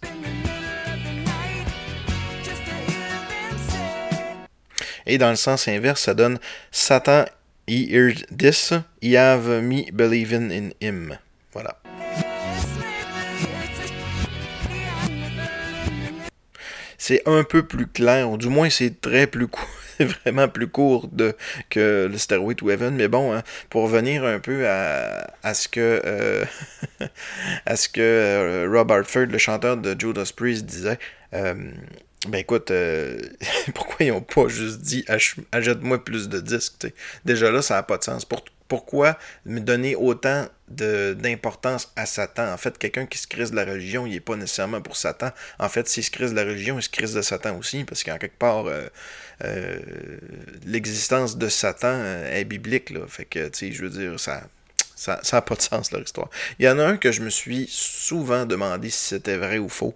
Et 5.06 5.18
dans 5.18 5.30
le 5.30 5.36
sens 5.36 5.68
inverse, 5.68 6.02
ça 6.02 6.14
donne 6.14 6.38
Satan, 6.70 7.24
he 7.66 7.92
heard 7.92 8.26
this, 8.36 8.72
he 9.00 9.16
have 9.16 9.48
me 9.62 9.90
believing 9.92 10.50
in 10.50 10.70
him. 10.80 11.18
Voilà. 11.52 11.80
C'est 16.98 17.22
un 17.26 17.44
peu 17.44 17.62
plus 17.64 17.86
clair, 17.86 18.30
ou 18.30 18.36
du 18.36 18.48
moins 18.48 18.68
c'est 18.68 19.00
très 19.00 19.26
plus 19.26 19.46
court. 19.46 19.68
vraiment 20.00 20.48
plus 20.48 20.68
court 20.68 21.08
de, 21.08 21.34
que 21.70 22.08
le 22.10 22.18
Stairway 22.18 22.54
to 22.54 22.70
Heaven. 22.70 22.94
Mais 22.94 23.08
bon, 23.08 23.34
hein, 23.34 23.42
pour 23.70 23.84
revenir 23.84 24.24
un 24.24 24.38
peu 24.38 24.66
à, 24.68 25.54
ce 25.54 25.68
que 25.68 26.02
euh, 26.04 26.44
à 27.66 27.76
ce 27.76 27.88
que 27.88 28.00
euh, 28.00 28.68
Rob 28.70 28.90
Hartford, 28.90 29.26
le 29.26 29.38
chanteur 29.38 29.76
de 29.76 29.96
Judas 29.98 30.30
Priest, 30.34 30.66
disait. 30.66 30.98
Euh, 31.34 31.54
ben 32.28 32.38
écoute, 32.38 32.70
euh, 32.70 33.20
pourquoi 33.74 33.96
ils 34.00 34.12
n'ont 34.12 34.20
pas 34.20 34.48
juste 34.48 34.80
dit 34.80 35.04
achète-moi 35.52 36.04
plus 36.04 36.28
de 36.28 36.40
disques? 36.40 36.86
Déjà 37.24 37.50
là, 37.50 37.62
ça 37.62 37.74
n'a 37.74 37.82
pas 37.82 37.98
de 37.98 38.04
sens. 38.04 38.26
pourquoi 38.68 39.18
me 39.44 39.60
donner 39.60 39.94
autant 39.94 40.46
d'importance 40.68 41.92
à 41.96 42.06
Satan? 42.06 42.52
En 42.52 42.56
fait, 42.56 42.78
quelqu'un 42.78 43.06
qui 43.06 43.18
se 43.18 43.26
crise 43.26 43.50
de 43.50 43.56
la 43.56 43.64
religion, 43.64 44.06
il 44.06 44.12
n'est 44.12 44.20
pas 44.20 44.36
nécessairement 44.36 44.80
pour 44.80 44.96
Satan. 44.96 45.30
En 45.58 45.68
fait, 45.68 45.88
s'il 45.88 46.04
se 46.04 46.10
crise 46.10 46.30
de 46.30 46.36
la 46.36 46.44
religion, 46.44 46.78
il 46.78 46.82
se 46.82 46.88
crise 46.88 47.14
de 47.14 47.22
Satan 47.22 47.56
aussi, 47.58 47.84
parce 47.84 48.02
qu'en 48.02 48.18
quelque 48.18 48.38
part, 48.38 48.66
euh, 48.66 48.86
euh, 49.44 49.78
l'existence 50.64 51.38
de 51.38 51.48
Satan 51.48 52.02
est 52.30 52.44
biblique. 52.44 52.90
Là. 52.90 53.00
Fait 53.08 53.24
que, 53.24 53.48
tu 53.48 53.58
sais, 53.58 53.72
je 53.72 53.84
veux 53.84 53.90
dire, 53.90 54.18
ça. 54.18 54.42
Ça 54.96 55.20
n'a 55.30 55.42
pas 55.42 55.54
de 55.54 55.60
sens, 55.60 55.92
leur 55.92 56.00
histoire. 56.00 56.30
Il 56.58 56.64
y 56.64 56.68
en 56.70 56.78
a 56.78 56.84
un 56.86 56.96
que 56.96 57.12
je 57.12 57.20
me 57.20 57.28
suis 57.28 57.68
souvent 57.70 58.46
demandé 58.46 58.88
si 58.88 59.08
c'était 59.08 59.36
vrai 59.36 59.58
ou 59.58 59.68
faux. 59.68 59.94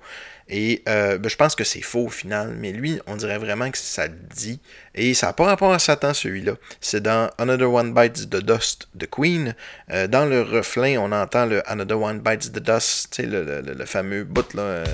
Et 0.51 0.83
euh, 0.89 1.17
ben, 1.17 1.29
je 1.29 1.37
pense 1.37 1.55
que 1.55 1.63
c'est 1.63 1.81
faux 1.81 2.07
au 2.07 2.09
final, 2.09 2.55
mais 2.59 2.73
lui, 2.73 3.01
on 3.07 3.15
dirait 3.15 3.39
vraiment 3.39 3.71
que 3.71 3.79
ça 3.79 4.09
le 4.09 4.15
dit. 4.35 4.61
Et 4.97 5.15
ça 5.15 5.29
n'a 5.29 5.33
pas 5.33 5.45
rapport 5.45 5.73
à 5.73 5.79
Satan, 5.79 6.13
celui-là. 6.13 6.55
C'est 6.81 7.03
dans 7.03 7.31
Another 7.39 7.73
One 7.73 7.95
Bites 7.95 8.29
the 8.29 8.43
Dust 8.45 8.89
de 8.95 9.07
Queen. 9.07 9.55
Euh, 9.91 10.09
dans 10.09 10.27
le 10.27 10.43
refrain, 10.43 10.97
on 10.99 11.13
entend 11.13 11.47
le 11.47 11.63
Another 11.71 12.01
One 12.01 12.19
Bites 12.19 12.53
the 12.53 12.59
Dust, 12.59 13.15
sais, 13.15 13.23
le, 13.23 13.63
le, 13.63 13.87
fameux 13.87 14.25
bout 14.25 14.53
là. 14.55 14.63
Euh. 14.63 14.85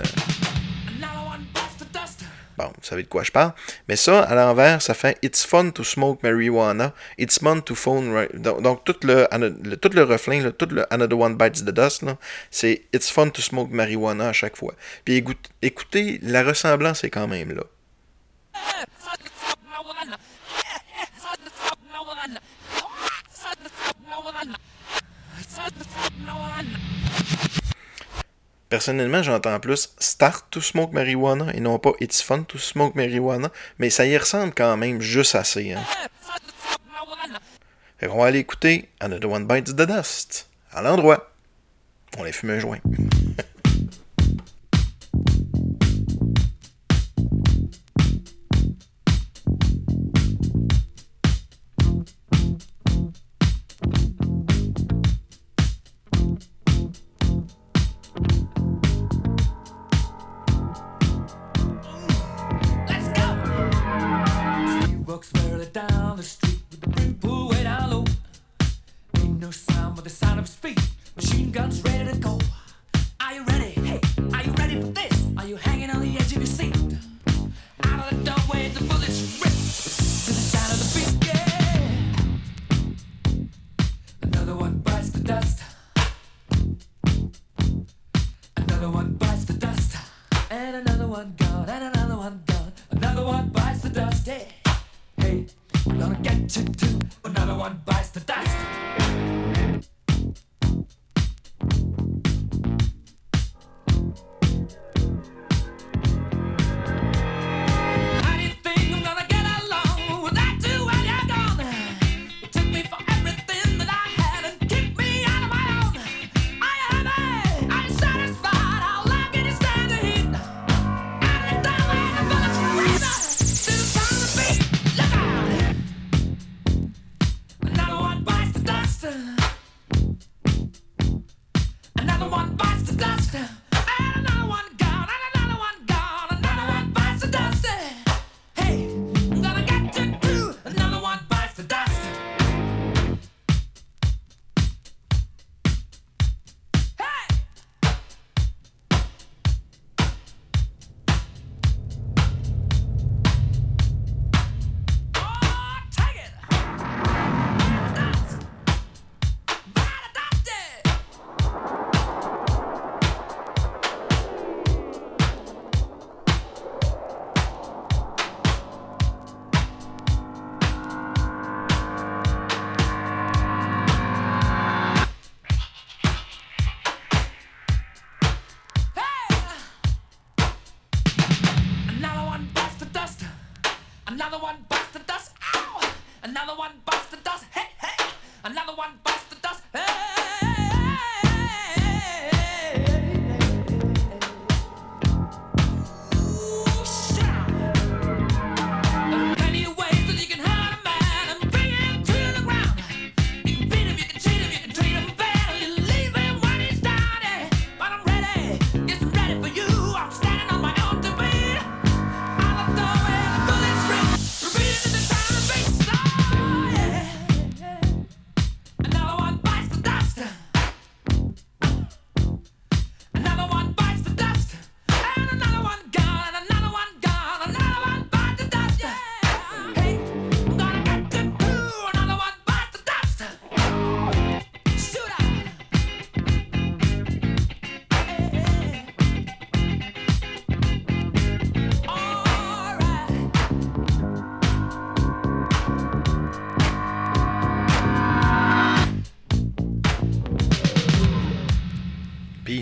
Bon, 2.58 2.66
vous 2.66 2.82
savez 2.82 3.02
de 3.02 3.08
quoi 3.08 3.22
je 3.22 3.30
parle. 3.30 3.52
Mais 3.88 3.96
ça, 3.96 4.22
à 4.22 4.34
l'envers, 4.34 4.80
ça 4.80 4.94
fait 4.94 5.18
It's 5.22 5.44
fun 5.44 5.70
to 5.70 5.84
smoke 5.84 6.22
marijuana. 6.22 6.94
It's 7.18 7.38
fun 7.38 7.60
to 7.60 7.74
phone. 7.74 8.28
Donc, 8.34 8.84
tout, 8.84 8.96
le, 9.02 9.26
tout 9.76 9.90
le 9.92 10.02
refrain, 10.02 10.50
tout 10.52 10.68
le 10.70 10.92
Another 10.92 11.18
One 11.18 11.36
Bites 11.36 11.64
the 11.64 11.70
Dust, 11.70 12.04
c'est 12.50 12.86
It's 12.92 13.10
fun 13.10 13.30
to 13.30 13.42
smoke 13.42 13.70
marijuana 13.70 14.28
à 14.28 14.32
chaque 14.32 14.56
fois. 14.56 14.74
Puis 15.04 15.22
écoutez, 15.62 16.18
la 16.22 16.42
ressemblance 16.42 17.04
est 17.04 17.10
quand 17.10 17.28
même 17.28 17.52
là. 17.52 17.62
Personnellement, 28.68 29.22
j'entends 29.22 29.60
plus 29.60 29.94
Start 29.98 30.46
to 30.50 30.60
Smoke 30.60 30.92
Marijuana 30.92 31.52
et 31.54 31.60
non 31.60 31.78
pas 31.78 31.92
It's 32.00 32.20
Fun 32.20 32.42
to 32.42 32.58
Smoke 32.58 32.96
Marijuana, 32.96 33.50
mais 33.78 33.90
ça 33.90 34.06
y 34.06 34.16
ressemble 34.18 34.52
quand 34.54 34.76
même 34.76 35.00
juste 35.00 35.36
assez. 35.36 35.72
Hein. 35.72 35.82
on 38.02 38.18
va 38.18 38.26
aller 38.26 38.40
écouter 38.40 38.88
Another 38.98 39.30
One 39.30 39.46
Bites 39.46 39.76
the 39.76 39.82
Dust 39.82 40.48
à 40.72 40.82
l'endroit. 40.82 41.30
On 42.18 42.24
les 42.24 42.32
fume 42.32 42.50
un 42.50 42.58
joint. 42.58 42.80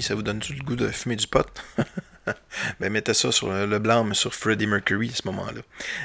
Ça 0.04 0.14
vous 0.14 0.22
donne-tu 0.22 0.54
le 0.54 0.62
goût 0.62 0.76
de 0.76 0.88
fumer 0.88 1.16
du 1.16 1.26
pot? 1.26 1.46
ben 2.80 2.90
mettez 2.90 3.14
ça 3.14 3.32
sur 3.32 3.50
le, 3.50 3.66
le 3.66 3.78
blâme 3.78 4.14
sur 4.14 4.34
Freddie 4.34 4.66
Mercury 4.66 5.10
à 5.10 5.16
ce 5.16 5.26
moment-là. 5.26 5.60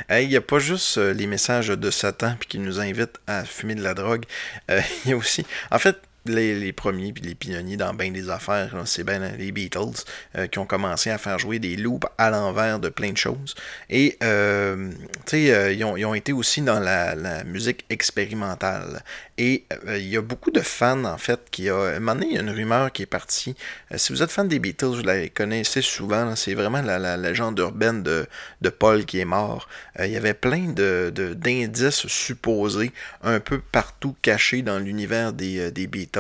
Hey, 0.10 0.26
Il 0.26 0.30
n'y 0.30 0.36
a 0.36 0.42
pas 0.42 0.60
juste 0.60 0.98
euh, 0.98 1.14
les 1.14 1.28
messages 1.28 1.68
de 1.68 1.92
Satan 1.92 2.36
qui 2.48 2.60
nous 2.60 2.80
invitent 2.80 3.20
à 3.28 3.46
fumer 3.46 3.76
de 3.76 3.84
la 3.84 3.94
drogue. 3.94 4.26
Euh, 4.72 4.82
Il 5.06 5.10
y 5.12 5.14
a 5.14 5.18
aussi. 5.18 5.46
En 5.72 5.80
fait, 5.80 5.98
les, 6.30 6.74
premiers 6.74 7.12
puis 7.12 7.24
les 7.24 7.36
pionniers 7.36 7.78
dans 7.78 7.94
bien 7.94 8.12
des 8.12 8.30
affaires, 8.30 8.76
c'est 8.86 9.04
bien 9.04 9.20
les 9.20 9.52
Beatles 9.52 10.04
euh, 10.38 10.48
qui 10.48 10.60
ont 10.60 10.66
commencé 10.66 11.10
à 11.10 11.18
faire 11.18 11.40
jouer 11.40 11.60
des 11.60 11.76
loops 11.76 12.08
à 12.18 12.30
l'envers 12.30 12.80
de 12.80 12.90
plein 12.90 13.12
de 13.12 13.18
choses. 13.18 13.56
Et 13.90 14.18
euh, 14.24 14.92
euh, 15.34 15.74
ils, 15.74 16.06
ont, 16.06 16.14
été 16.14 16.34
aussi 16.34 16.62
dans 16.62 16.80
la, 16.80 17.44
musique 17.44 17.86
expérimentale. 17.90 19.04
Et 19.38 19.64
euh, 19.88 19.98
il 19.98 20.08
y 20.08 20.18
a 20.18 20.22
beaucoup 20.22 20.52
de 20.52 20.62
fans, 20.62 21.06
en 21.06 21.18
fait, 21.18 21.40
qui 21.52 21.70
a. 21.70 21.76
À 21.80 21.96
un 21.96 22.00
moment 22.00 22.16
donné, 22.16 22.28
il 22.28 22.36
y 22.36 22.38
a 22.38 22.42
une 22.42 22.50
rumeur 22.50 22.92
qui 22.92 23.04
est 23.04 23.08
partie. 23.08 23.56
Euh, 23.94 23.98
si 23.98 24.12
vous 24.12 24.22
êtes 24.22 24.32
fan 24.32 24.48
des 24.48 24.60
Beatles, 24.60 24.86
vous 24.88 25.04
la 25.04 25.28
connaissez 25.30 25.82
souvent. 25.82 26.36
C'est 26.36 26.54
vraiment 26.54 26.82
la, 26.82 27.18
légende 27.18 27.58
urbaine 27.60 28.04
de, 28.04 28.28
de 28.62 28.70
Paul 28.70 29.06
qui 29.06 29.20
est 29.20 29.26
mort. 29.26 29.68
Il 30.00 30.12
y 30.12 30.18
avait 30.18 30.34
plein 30.34 30.70
de, 30.70 31.12
de- 31.14 31.34
d'indices 31.34 32.08
supposés 32.08 32.92
un 33.24 33.40
peu 33.40 33.60
partout 33.60 34.16
cachés 34.22 34.62
dans 34.62 34.80
l'univers 34.80 35.34
des, 35.34 35.72
des 35.72 35.88
Beatles 35.88 36.19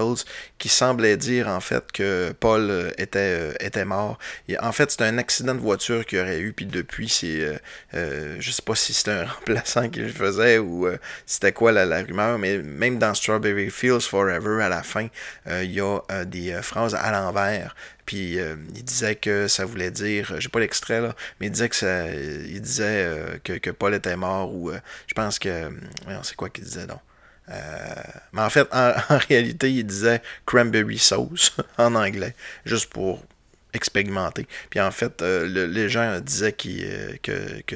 qui 0.58 0.70
semblaient 0.70 1.18
dire, 1.18 1.48
en 1.48 1.60
fait, 1.60 1.92
que 1.92 2.34
Paul 2.40 2.70
euh, 2.70 2.92
était, 2.98 3.20
euh, 3.20 3.54
était 3.60 3.86
mort. 3.86 4.18
Et, 4.48 4.60
en 4.60 4.72
fait, 4.72 4.92
c'est 4.92 5.02
un 5.02 5.18
accident 5.18 5.56
de 5.56 5.60
voiture 5.60 6.06
qu'il 6.06 6.20
aurait 6.20 6.40
eu, 6.40 6.54
puis 6.54 6.66
depuis, 6.66 7.10
c'est. 7.10 7.42
euh, 7.42 7.58
euh, 7.96 8.36
je 8.40 8.52
sais 8.52 8.62
pas 8.62 8.76
si 8.76 8.94
c'était 8.94 9.12
un 9.12 9.26
remplaçant 9.38 9.90
qui 9.90 10.00
le 10.00 10.10
faisait 10.10 10.58
ou 10.60 10.88
c'était 11.26 11.52
quoi 11.52 11.72
la, 11.72 12.02
rumeur, 12.02 12.38
mais 12.38 12.58
même 12.58 13.00
dans 13.00 13.14
Strawberry 13.14 13.70
Fields 13.70 14.02
Forever, 14.02 14.64
à 14.64 14.70
la 14.70 14.84
fin, 14.84 15.08
il 15.48 15.72
y 15.72 15.82
a 15.82 16.00
des 16.26 16.60
phrases 16.62 16.96
à 16.96 17.12
l'envers. 17.12 17.76
Puis 18.06 18.38
il 18.38 18.84
disait 18.84 19.16
que 19.16 19.48
ça 19.48 19.66
voulait 19.66 19.92
dire, 19.92 20.36
j'ai 20.40 20.50
pas 20.50 20.60
l'extrait 20.60 21.02
là, 21.02 21.16
mais 21.40 21.48
il 21.48 21.52
disait 21.52 21.70
que 21.70 21.76
ça, 21.76 22.08
il 22.12 22.62
disait 22.62 23.40
que, 23.44 23.54
que 23.54 23.72
Paul 23.72 23.94
était 23.94 24.16
mort 24.16 24.54
ou 24.54 24.72
je 25.08 25.14
pense 25.14 25.40
que, 25.40 25.72
c'est 26.24 26.36
quoi 26.36 26.50
qu'il 26.50 26.64
disait 26.64 26.88
donc? 26.88 27.00
Euh, 27.50 27.94
mais 28.34 28.42
en 28.42 28.50
fait, 28.50 28.68
en, 28.74 28.94
réalité, 29.30 29.72
il 29.72 29.86
disait 29.86 30.22
cranberry 30.46 30.98
sauce 30.98 31.56
en 31.78 31.96
anglais, 31.96 32.36
juste 32.66 32.90
pour 32.92 33.24
expérimenter. 33.74 34.48
Puis 34.70 34.80
en 34.80 34.92
fait, 34.92 35.22
euh, 35.22 35.48
le- 35.48 35.66
les 35.68 35.90
gens 35.90 36.20
disaient 36.20 36.56
euh, 36.66 37.14
que, 37.22 37.62
que, 37.68 37.76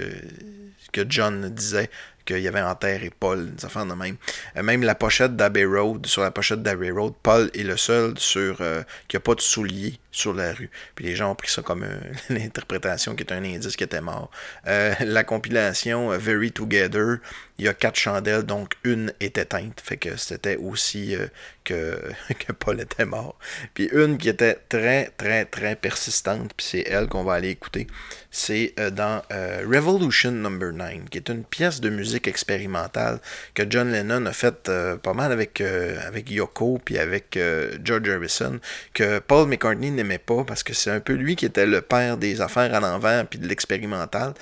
que 0.92 1.02
John 1.08 1.50
disait 1.50 1.90
qu'il 2.26 2.40
y 2.40 2.48
avait 2.48 2.62
enterré 2.62 3.12
Paul, 3.18 3.54
des 3.54 3.66
affaires 3.66 3.86
de 3.86 3.94
même. 3.94 4.16
Euh, 4.58 4.64
même 4.64 4.84
la 4.84 4.96
pochette 4.96 5.36
d'Abbey 5.36 5.66
Road, 5.66 6.06
sur 6.06 6.22
la 6.22 6.32
pochette 6.32 6.62
d'Abbey 6.62 6.92
Road, 6.92 7.14
Paul 7.22 7.50
est 7.54 7.64
le 7.64 7.78
seul 7.78 8.18
sur 8.18 8.58
euh, 8.62 8.84
qui 9.08 9.18
a 9.18 9.20
pas 9.20 9.36
de 9.36 9.42
souliers 9.42 10.00
sur 10.12 10.34
la 10.34 10.54
rue. 10.54 10.70
Puis 10.96 11.06
les 11.06 11.16
gens 11.16 11.32
ont 11.32 11.36
pris 11.36 11.50
ça 11.50 11.62
comme 11.62 11.84
euh, 11.84 12.00
l'interprétation 12.30 13.16
qui 13.16 13.24
est 13.24 13.34
un 13.34 13.44
indice 13.44 13.76
qui 13.76 13.84
était 13.84 14.02
mort. 14.02 14.30
La 14.66 15.24
compilation 15.24 16.10
Very 16.18 16.52
Together, 16.52 17.18
il 17.58 17.66
y 17.66 17.68
a 17.68 17.74
quatre 17.74 17.98
chandelles, 17.98 18.44
donc 18.44 18.74
une 18.84 19.14
est 19.20 19.38
éteinte. 19.38 19.82
Fait 19.84 19.98
que 19.98 20.16
c'était 20.18 20.58
aussi 20.58 21.16
que, 21.64 22.00
que 22.40 22.52
Paul 22.52 22.80
était 22.80 23.06
mort. 23.06 23.38
Puis 23.74 23.90
une 23.92 24.18
qui 24.18 24.30
était 24.30 24.58
très, 24.70 25.12
très, 25.18 25.46
très 25.46 25.76
persistante, 25.76 26.54
puis 26.56 26.66
c'est 26.70 26.88
elle 26.88 27.08
qu'on 27.08 27.24
va 27.24 27.34
aller 27.34 27.50
écouter. 27.50 27.88
C'est 28.32 28.74
euh, 28.80 28.90
dans 28.90 29.22
euh, 29.32 29.64
Revolution 29.68 30.32
Number 30.32 30.74
9, 30.74 31.10
qui 31.12 31.20
est 31.20 31.30
une 31.30 31.44
pièce 31.44 31.82
de 31.82 31.90
musique 31.90 32.28
expérimentale 32.28 33.20
que 33.54 33.64
John 33.70 33.92
Lennon 33.92 34.26
a 34.26 34.34
faite 34.34 34.70
euh, 34.70 34.98
pas 34.98 35.14
mal 35.14 35.32
avec, 35.32 35.62
avec 35.62 36.32
Yoko, 36.32 36.80
puis 36.84 36.98
avec 36.98 37.38
George 37.84 38.10
Harrison, 38.10 38.60
que 38.94 39.20
Paul 39.20 39.48
McCartney 39.48 39.92
n'aimait 39.92 40.18
pas, 40.18 40.44
parce 40.44 40.64
que 40.64 40.74
c'est 40.74 40.90
un 40.90 41.00
peu 41.00 41.14
lui 41.14 41.36
qui 41.36 41.46
était 41.46 41.66
le 41.66 41.82
père 41.82 42.18
des 42.18 42.42
affaires 42.42 42.74
à 42.74 42.80
l'envers, 42.80 43.28
puis 43.28 43.40
de 43.40 43.48
l'expérimental. 43.48 44.34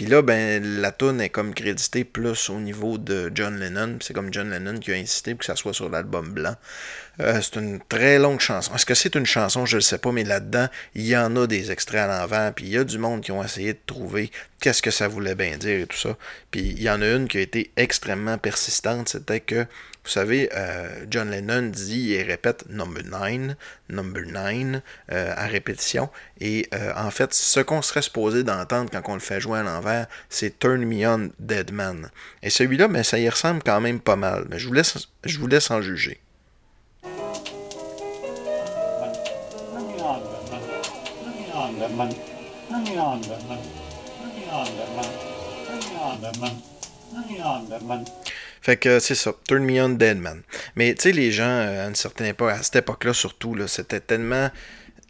Puis 0.00 0.08
là, 0.08 0.22
ben, 0.22 0.80
la 0.80 0.92
tune 0.92 1.20
est 1.20 1.28
comme 1.28 1.52
créditée 1.52 2.04
plus 2.04 2.48
au 2.48 2.58
niveau 2.58 2.96
de 2.96 3.30
John 3.34 3.60
Lennon. 3.60 3.98
C'est 4.00 4.14
comme 4.14 4.32
John 4.32 4.48
Lennon 4.48 4.78
qui 4.78 4.92
a 4.92 4.94
insisté 4.94 5.34
pour 5.34 5.40
que 5.40 5.44
ça 5.44 5.56
soit 5.56 5.74
sur 5.74 5.90
l'album 5.90 6.30
blanc. 6.30 6.54
Euh, 7.20 7.40
c'est 7.42 7.56
une 7.56 7.80
très 7.80 8.18
longue 8.18 8.40
chanson. 8.40 8.74
Est-ce 8.74 8.86
que 8.86 8.94
c'est 8.94 9.14
une 9.14 9.26
chanson? 9.26 9.66
Je 9.66 9.76
ne 9.76 9.80
sais 9.80 9.98
pas, 9.98 10.10
mais 10.10 10.24
là-dedans, 10.24 10.68
il 10.94 11.06
y 11.06 11.16
en 11.16 11.36
a 11.36 11.46
des 11.46 11.70
extraits 11.70 12.00
à 12.00 12.06
l'envers, 12.06 12.52
puis 12.54 12.66
il 12.66 12.72
y 12.72 12.78
a 12.78 12.84
du 12.84 12.98
monde 12.98 13.20
qui 13.20 13.30
ont 13.30 13.44
essayé 13.44 13.74
de 13.74 13.78
trouver 13.86 14.30
qu'est-ce 14.60 14.80
que 14.80 14.90
ça 14.90 15.06
voulait 15.06 15.34
bien 15.34 15.58
dire 15.58 15.80
et 15.80 15.86
tout 15.86 15.96
ça. 15.96 16.16
Puis 16.50 16.60
il 16.60 16.82
y 16.82 16.88
en 16.88 17.02
a 17.02 17.06
une 17.06 17.28
qui 17.28 17.38
a 17.38 17.40
été 17.40 17.72
extrêmement 17.76 18.38
persistante, 18.38 19.10
c'était 19.10 19.40
que, 19.40 19.66
vous 20.02 20.10
savez, 20.10 20.48
euh, 20.54 21.04
John 21.10 21.30
Lennon 21.30 21.68
dit 21.68 22.14
et 22.14 22.22
répète 22.22 22.64
number 22.70 23.04
9, 23.04 23.54
number 23.90 24.22
9 24.26 24.80
euh, 25.12 25.34
à 25.36 25.46
répétition. 25.46 26.08
Et 26.40 26.70
en 26.96 27.10
fait, 27.10 27.34
ce 27.34 27.60
qu'on 27.60 27.82
serait 27.82 28.00
supposé 28.00 28.44
d'entendre 28.44 28.90
quand 28.90 29.02
on 29.08 29.14
le 29.14 29.20
fait 29.20 29.40
jouer 29.40 29.58
à 29.58 29.62
l'envers, 29.62 30.06
c'est 30.30 30.58
Turn 30.58 30.82
Me 30.86 31.06
On 31.06 31.30
Dead 31.38 31.70
Man. 31.70 32.10
Et 32.42 32.48
celui-là, 32.48 32.88
ben, 32.88 33.02
ça 33.02 33.18
y 33.18 33.28
ressemble 33.28 33.62
quand 33.62 33.80
même 33.82 34.00
pas 34.00 34.16
mal. 34.16 34.46
Mais 34.48 34.58
je 34.58 34.66
vous 34.66 34.72
laisse, 34.72 34.96
je 35.24 35.38
vous 35.38 35.46
laisse 35.46 35.70
en 35.70 35.82
juger. 35.82 36.18
Fait 48.60 48.76
que 48.76 48.98
c'est 48.98 49.14
ça, 49.14 49.32
Turn 49.48 49.64
Me 49.64 49.82
On 49.82 49.88
Dead 49.90 50.18
Man. 50.18 50.42
Mais 50.76 50.94
tu 50.94 51.02
sais, 51.02 51.12
les 51.12 51.32
gens, 51.32 51.44
euh, 51.44 51.86
à 51.86 51.88
une 51.88 51.94
certaine 51.94 52.26
époque, 52.26 52.50
à 52.50 52.62
cette 52.62 52.76
époque-là 52.76 53.14
surtout, 53.14 53.54
là, 53.54 53.66
c'était 53.66 54.00
tellement 54.00 54.50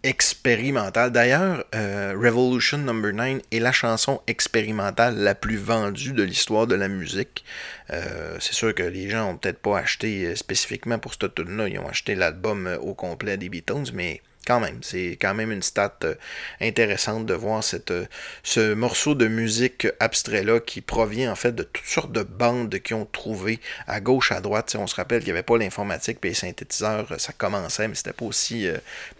expérimental. 0.02 1.10
D'ailleurs, 1.10 1.64
euh, 1.74 2.14
Revolution 2.16 2.78
Number 2.78 3.12
9 3.12 3.42
est 3.50 3.58
la 3.58 3.72
chanson 3.72 4.22
expérimentale 4.26 5.18
la 5.18 5.34
plus 5.34 5.58
vendue 5.58 6.12
de 6.12 6.22
l'histoire 6.22 6.66
de 6.66 6.74
la 6.74 6.88
musique. 6.88 7.44
Euh, 7.90 8.36
c'est 8.40 8.54
sûr 8.54 8.74
que 8.74 8.84
les 8.84 9.10
gens 9.10 9.30
ont 9.30 9.36
peut-être 9.36 9.58
pas 9.58 9.78
acheté 9.78 10.34
spécifiquement 10.36 10.98
pour 10.98 11.12
cette 11.12 11.34
tune-là, 11.34 11.68
ils 11.68 11.78
ont 11.78 11.88
acheté 11.88 12.14
l'album 12.14 12.78
au 12.80 12.94
complet 12.94 13.36
des 13.36 13.50
Beatles, 13.50 13.92
mais 13.92 14.22
quand 14.50 14.58
même, 14.58 14.78
c'est 14.82 15.16
quand 15.20 15.32
même 15.32 15.52
une 15.52 15.62
stat 15.62 15.94
euh, 16.02 16.16
intéressante 16.60 17.24
de 17.24 17.34
voir 17.34 17.62
euh, 17.90 18.04
ce 18.42 18.74
morceau 18.74 19.14
de 19.14 19.28
musique 19.28 19.86
abstrait-là 20.00 20.58
qui 20.58 20.80
provient 20.80 21.30
en 21.30 21.36
fait 21.36 21.54
de 21.54 21.62
toutes 21.62 21.86
sortes 21.86 22.10
de 22.10 22.24
bandes 22.24 22.76
qui 22.80 22.92
ont 22.94 23.06
trouvé 23.06 23.60
à 23.86 24.00
gauche, 24.00 24.32
à 24.32 24.40
droite. 24.40 24.66
Tu 24.66 24.72
sais, 24.72 24.78
on 24.78 24.88
se 24.88 24.96
rappelle 24.96 25.20
qu'il 25.20 25.28
n'y 25.28 25.38
avait 25.38 25.44
pas 25.44 25.56
l'informatique 25.56 26.18
puis 26.20 26.30
les 26.30 26.34
synthétiseurs, 26.34 27.06
euh, 27.12 27.18
ça 27.18 27.32
commençait, 27.32 27.86
mais 27.86 27.94
c'était 27.94 28.12
pas 28.12 28.24
aussi 28.24 28.66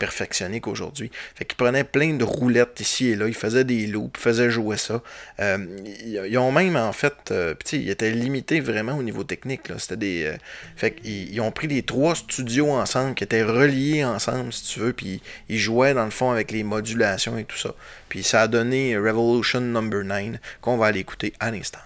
perfectionné 0.00 0.60
qu'aujourd'hui. 0.60 1.12
Fait 1.36 1.44
qu'ils 1.44 1.56
prenaient 1.56 1.84
plein 1.84 2.14
de 2.14 2.24
roulettes 2.24 2.80
ici 2.80 3.10
et 3.10 3.14
là, 3.14 3.28
ils 3.28 3.34
faisaient 3.34 3.62
des 3.62 3.86
loops, 3.86 4.18
ils 4.18 4.22
faisaient 4.22 4.50
jouer 4.50 4.78
ça. 4.78 5.00
Ils, 5.38 6.38
ont 6.38 6.50
même 6.50 6.74
en 6.74 6.92
fait, 6.92 7.30
euh, 7.30 7.54
ils 7.72 7.88
étaient 7.88 8.10
limités 8.10 8.58
vraiment 8.58 8.96
au 8.96 9.04
niveau 9.04 9.22
technique. 9.22 9.68
C'était 9.78 9.96
des, 9.96 10.34
fait 10.74 10.90
qu'ils 10.90 11.32
ils 11.32 11.40
ont 11.40 11.52
pris 11.52 11.68
les 11.68 11.84
trois 11.84 12.16
studios 12.16 12.72
ensemble 12.72 13.14
qui 13.14 13.22
étaient 13.22 13.44
reliés 13.44 14.04
ensemble, 14.04 14.52
si 14.52 14.74
tu 14.74 14.80
veux, 14.80 14.92
puis 14.92 15.19
ils 15.48 15.59
jouaient 15.59 15.94
dans 15.94 16.04
le 16.04 16.11
fond 16.11 16.30
avec 16.30 16.50
les 16.50 16.62
modulations 16.62 17.38
et 17.38 17.44
tout 17.44 17.56
ça. 17.56 17.74
Puis 18.09 18.22
ça 18.22 18.42
a 18.42 18.48
donné 18.48 18.96
Revolution 18.96 19.61
Number 19.61 20.04
9 20.04 20.37
qu'on 20.61 20.76
va 20.76 20.87
aller 20.87 21.00
écouter 21.00 21.33
à 21.40 21.50
l'instant. 21.50 21.78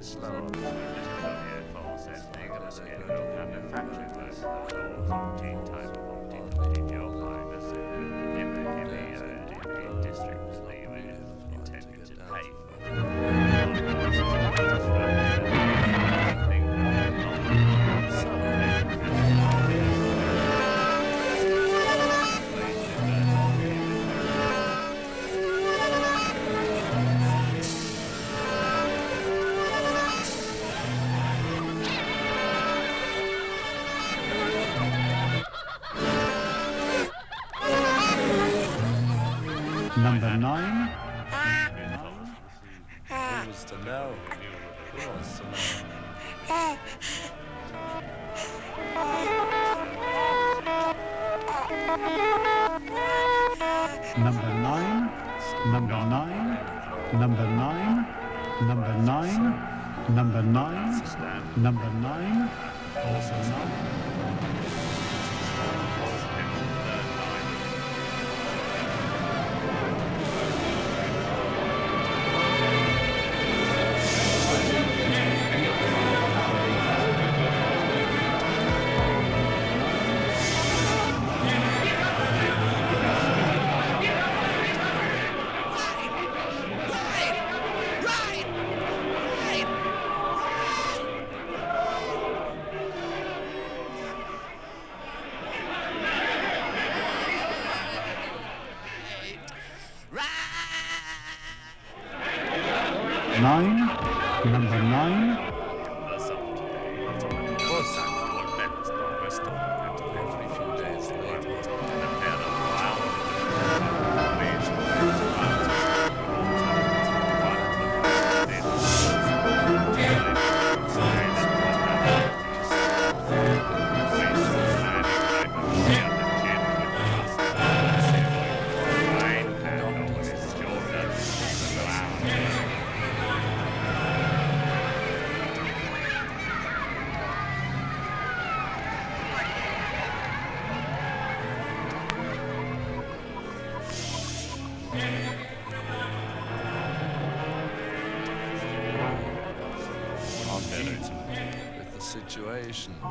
slow. 0.00 0.99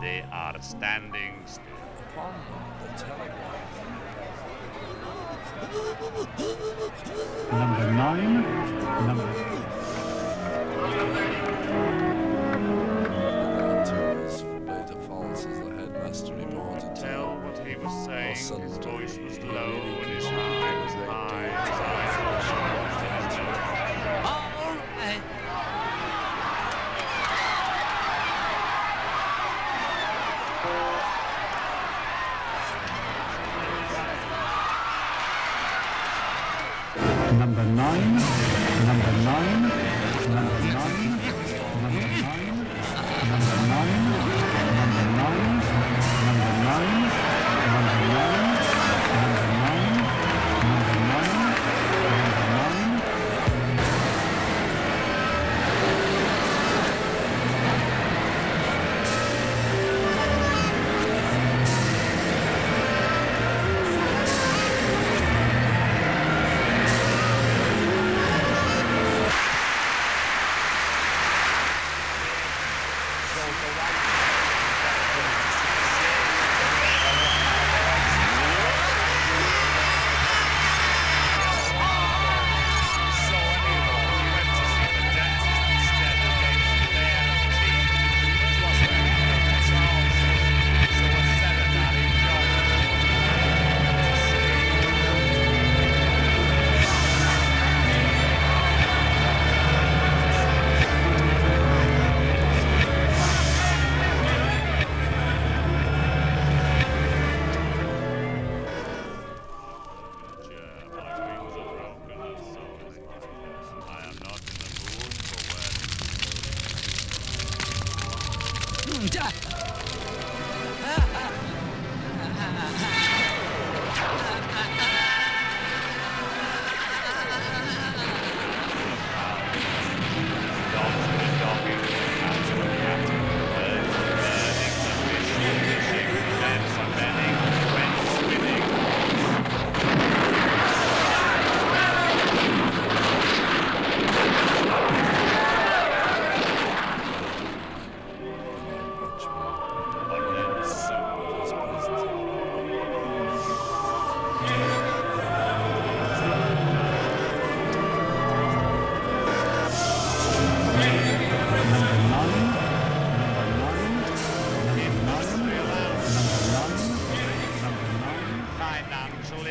They 0.02 0.24
are 0.32 0.56
standing. 0.62 1.09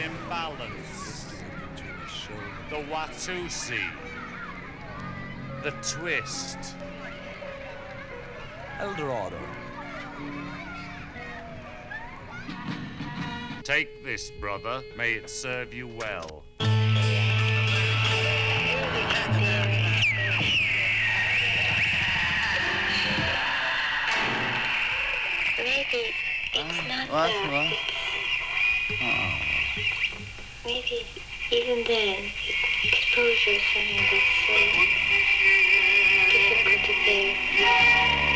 imbalance, 0.08 1.34
the 2.70 2.76
Watusi, 2.76 3.84
the 5.62 5.70
twist. 5.82 6.58
Eldorado. 8.78 9.38
Take 13.64 14.04
this, 14.04 14.30
brother. 14.30 14.82
May 14.96 15.14
it 15.14 15.28
serve 15.28 15.74
you 15.74 15.88
well. 15.88 16.44
Maybe 25.58 26.14
it's 26.54 26.88
not 26.88 27.10
what? 27.10 27.30
What? 27.50 27.97
maybe 30.68 31.00
even 31.50 31.82
then 31.84 32.30
exposure 32.84 33.56
is 33.56 33.62
something 33.72 34.04
that's 34.10 34.32
so 34.44 34.56
difficult 36.28 36.84
to 36.84 36.92
bear. 37.06 38.27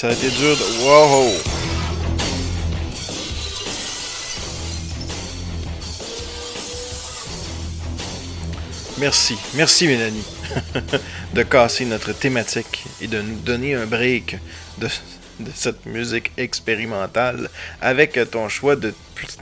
Ça 0.00 0.08
a 0.08 0.12
été 0.12 0.30
dur 0.30 0.56
de... 0.56 0.62
Wow! 0.82 1.30
Merci, 8.98 9.36
merci 9.52 9.86
Mélanie, 9.86 10.24
de 11.34 11.42
casser 11.42 11.84
notre 11.84 12.14
thématique 12.14 12.84
et 13.02 13.08
de 13.08 13.20
nous 13.20 13.40
donner 13.40 13.74
un 13.74 13.84
break 13.84 14.38
de, 14.78 14.88
de 15.40 15.50
cette 15.54 15.84
musique 15.84 16.32
expérimentale 16.38 17.50
avec 17.82 18.18
ton 18.30 18.48
choix 18.48 18.76
de, 18.76 18.94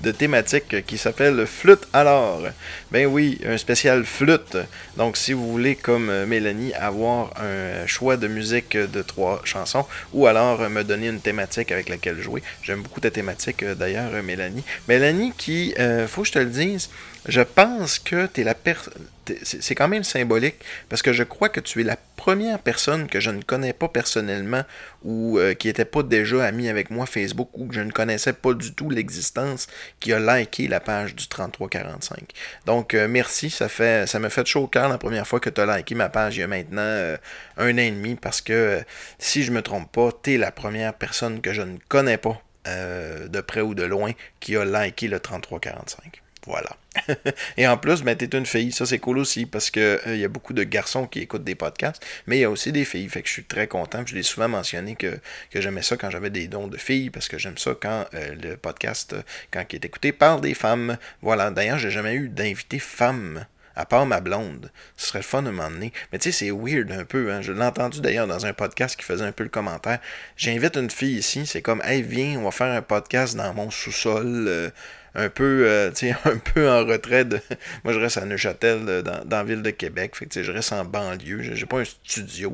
de 0.03 0.11
thématique 0.13 0.85
qui 0.87 0.99
s'appelle 0.99 1.47
Flûte 1.47 1.87
alors. 1.93 2.43
Ben 2.91 3.07
oui, 3.07 3.39
un 3.47 3.59
spécial 3.59 4.05
flûte. 4.05 4.57
Donc 4.97 5.17
si 5.17 5.33
vous 5.33 5.51
voulez, 5.51 5.77
comme 5.77 6.11
euh, 6.11 6.27
Mélanie, 6.27 6.73
avoir 6.75 7.33
un 7.41 7.87
choix 7.87 8.17
de 8.17 8.29
musique 8.29 8.77
de 8.77 9.03
trois 9.03 9.41
chansons 9.45 9.87
ou 10.13 10.27
alors 10.27 10.61
euh, 10.61 10.69
me 10.69 10.85
donner 10.85 11.09
une 11.09 11.21
thématique 11.21 11.73
avec 11.73 11.89
laquelle 11.89 12.21
jouer. 12.21 12.43
J'aime 12.63 12.83
beaucoup 12.83 13.01
ta 13.01 13.11
thématique 13.11 13.63
euh, 13.63 13.75
d'ailleurs, 13.75 14.23
Mélanie. 14.23 14.65
Mélanie 14.89 15.33
qui, 15.37 15.75
euh, 15.79 16.07
faut 16.07 16.23
que 16.23 16.29
je 16.29 16.33
te 16.33 16.39
le 16.39 16.47
dise, 16.47 16.91
je 17.27 17.41
pense 17.41 17.99
que 17.99 18.27
tu 18.27 18.43
la 18.43 18.55
personne. 18.55 18.95
C'est 19.43 19.75
quand 19.75 19.89
même 19.89 20.05
symbolique 20.05 20.55
parce 20.89 21.03
que 21.03 21.13
je 21.13 21.23
crois 21.23 21.51
que 21.51 21.61
tu 21.61 21.83
es 21.83 21.85
la 21.85 21.99
première 22.17 22.59
personne 22.59 23.09
que 23.09 23.21
je 23.21 23.31
ne 23.31 23.43
connais 23.43 23.75
pas 23.75 23.89
personnellement 23.89 24.63
ou 25.05 25.39
qui 25.59 25.67
n'était 25.67 25.85
pas 25.85 26.03
déjà 26.03 26.47
amie 26.47 26.71
avec 26.71 26.91
moi 26.91 27.05
Facebook 27.05 27.51
ou 27.53 27.67
que 27.67 27.75
je 27.75 27.83
ne 27.83 27.91
connaissais 27.91 28.33
pas 28.33 28.55
du 28.55 28.73
tout 28.73 28.89
l'existence 28.89 29.58
qui 30.01 30.13
a 30.13 30.19
liké 30.19 30.69
la 30.69 30.81
page 30.81 31.15
du 31.15 31.27
3345. 31.27 32.21
Donc 32.67 32.95
euh, 32.95 33.09
merci, 33.09 33.51
ça 33.51 33.69
fait 33.69 34.07
ça 34.07 34.19
me 34.19 34.29
fait 34.29 34.47
chaud 34.47 34.65
au 34.65 34.67
cœur 34.67 34.89
la 34.89 34.99
première 34.99 35.27
fois 35.27 35.41
que 35.41 35.51
tu 35.51 35.61
as 35.61 35.77
liké 35.77 35.95
ma 35.95 36.09
page 36.09 36.37
il 36.37 36.41
y 36.41 36.43
a 36.43 36.47
maintenant 36.47 36.83
euh, 36.83 37.17
un 37.57 37.75
an 37.75 37.79
et 37.79 37.91
demi 37.91 38.15
parce 38.15 38.41
que 38.41 38.53
euh, 38.53 38.81
si 39.19 39.43
je 39.43 39.53
me 39.53 39.63
trompe 39.63 39.91
pas, 39.93 40.11
tu 40.23 40.35
es 40.35 40.39
la 40.39 40.53
première 40.53 40.95
personne 40.95 41.41
que 41.41 41.53
je 41.53 41.63
ne 41.63 41.79
connais 41.89 42.19
pas 42.19 42.41
de 42.67 43.41
près 43.41 43.63
ou 43.63 43.75
de 43.75 43.83
loin 43.83 44.13
qui 44.41 44.55
a 44.55 44.63
liké 44.63 45.09
le 45.09 45.21
3345. 45.21 46.21
Voilà. 46.49 46.71
Et 47.59 47.69
en 47.69 47.77
plus, 47.77 48.03
ben, 48.03 48.17
t'es 48.17 48.35
une 48.35 48.47
fille. 48.47 48.73
Ça, 48.73 48.87
c'est 48.87 48.99
cool 48.99 49.19
aussi 49.19 49.45
parce 49.45 49.71
que 49.71 50.01
il 50.07 50.17
y 50.17 50.25
a 50.25 50.29
beaucoup 50.29 50.55
de 50.55 50.65
garçons 50.65 51.07
qui 51.07 51.21
écoutent 51.21 51.45
des 51.45 51.55
podcasts, 51.55 52.03
mais 52.27 52.39
il 52.39 52.41
y 52.41 52.45
a 52.45 52.51
aussi 52.51 52.73
des 52.73 52.87
filles. 52.87 53.09
Fait 53.11 53.21
que 53.21 53.29
je 53.29 53.35
suis 53.35 53.45
très 53.45 53.67
content. 53.67 54.03
Je 54.07 54.15
l'ai 54.15 54.23
souvent 54.23 54.49
mentionné 54.49 54.97
que, 54.97 55.19
j'aimais 55.55 55.83
ça 55.83 55.99
quand 55.99 56.09
j'avais 56.09 56.31
des 56.31 56.49
dons 56.49 56.67
de 56.67 56.79
filles 56.79 57.11
parce 57.11 57.29
que 57.29 57.37
j'aime 57.37 57.59
ça 57.59 57.73
quand 57.79 58.07
euh, 58.15 58.35
le 58.43 58.57
podcast, 58.57 59.13
euh, 59.13 59.23
quand 59.51 59.63
il 59.71 59.77
est 59.77 59.85
écouté 59.85 60.13
par 60.13 60.41
des 60.41 60.55
femmes. 60.55 60.97
Voilà. 61.21 61.51
D'ailleurs, 61.51 61.79
j'ai 61.79 61.91
jamais 61.91 62.15
eu 62.15 62.31
d'invité 62.31 62.79
femme. 62.79 63.45
À 63.77 63.85
part 63.85 64.07
ma 64.07 64.21
blonde. 64.21 64.73
Ce 64.97 65.07
serait 65.07 65.21
le 65.21 65.25
fun 65.25 65.43
de 65.43 65.51
m'emmener. 65.51 65.93
Mais 66.11 66.19
tu 66.19 66.33
sais, 66.33 66.47
c'est 66.47 66.51
weird 66.51 66.91
un 66.91 67.05
peu. 67.05 67.31
Hein? 67.31 67.43
Je 67.43 67.53
l'ai 67.53 67.63
entendu 67.63 68.01
d'ailleurs 68.01 68.27
dans 68.27 68.45
un 68.45 68.53
podcast 68.53 68.97
qui 68.97 69.05
faisait 69.05 69.25
un 69.25 69.31
peu 69.31 69.45
le 69.45 69.51
commentaire. 69.51 70.01
J'invite 70.37 70.77
une 70.77 70.91
fille 70.91 71.19
ici. 71.19 71.47
C'est 71.47 71.63
comme, 71.63 71.81
hey, 71.85 72.03
viens, 72.03 72.41
on 72.41 72.45
va 72.45 72.51
faire 72.51 72.73
un 72.73 72.83
podcast 72.83 73.37
dans 73.37 73.55
mon 73.55 73.71
sous-sol. 73.71 74.47
euh, 74.49 74.71
un 75.15 75.29
peu, 75.29 75.65
euh, 75.67 75.91
un 76.25 76.37
peu 76.39 76.69
en 76.69 76.85
retrait 76.85 77.25
de. 77.25 77.41
Moi, 77.85 77.93
je 77.93 77.99
reste 77.99 78.19
à 78.19 78.25
Neuchâtel, 78.25 78.81
euh, 78.89 79.03
dans, 79.03 79.25
la 79.29 79.45
ville 79.45 79.63
de 79.63 79.71
Québec. 79.71 80.17
Fait 80.17 80.27
que, 80.27 80.43
je 80.43 80.53
reste 80.53 80.73
en 80.73 80.85
banlieue. 80.85 81.43
J'ai 81.55 81.67
pas 81.67 81.81
un 81.81 81.85
studio. 81.85 82.53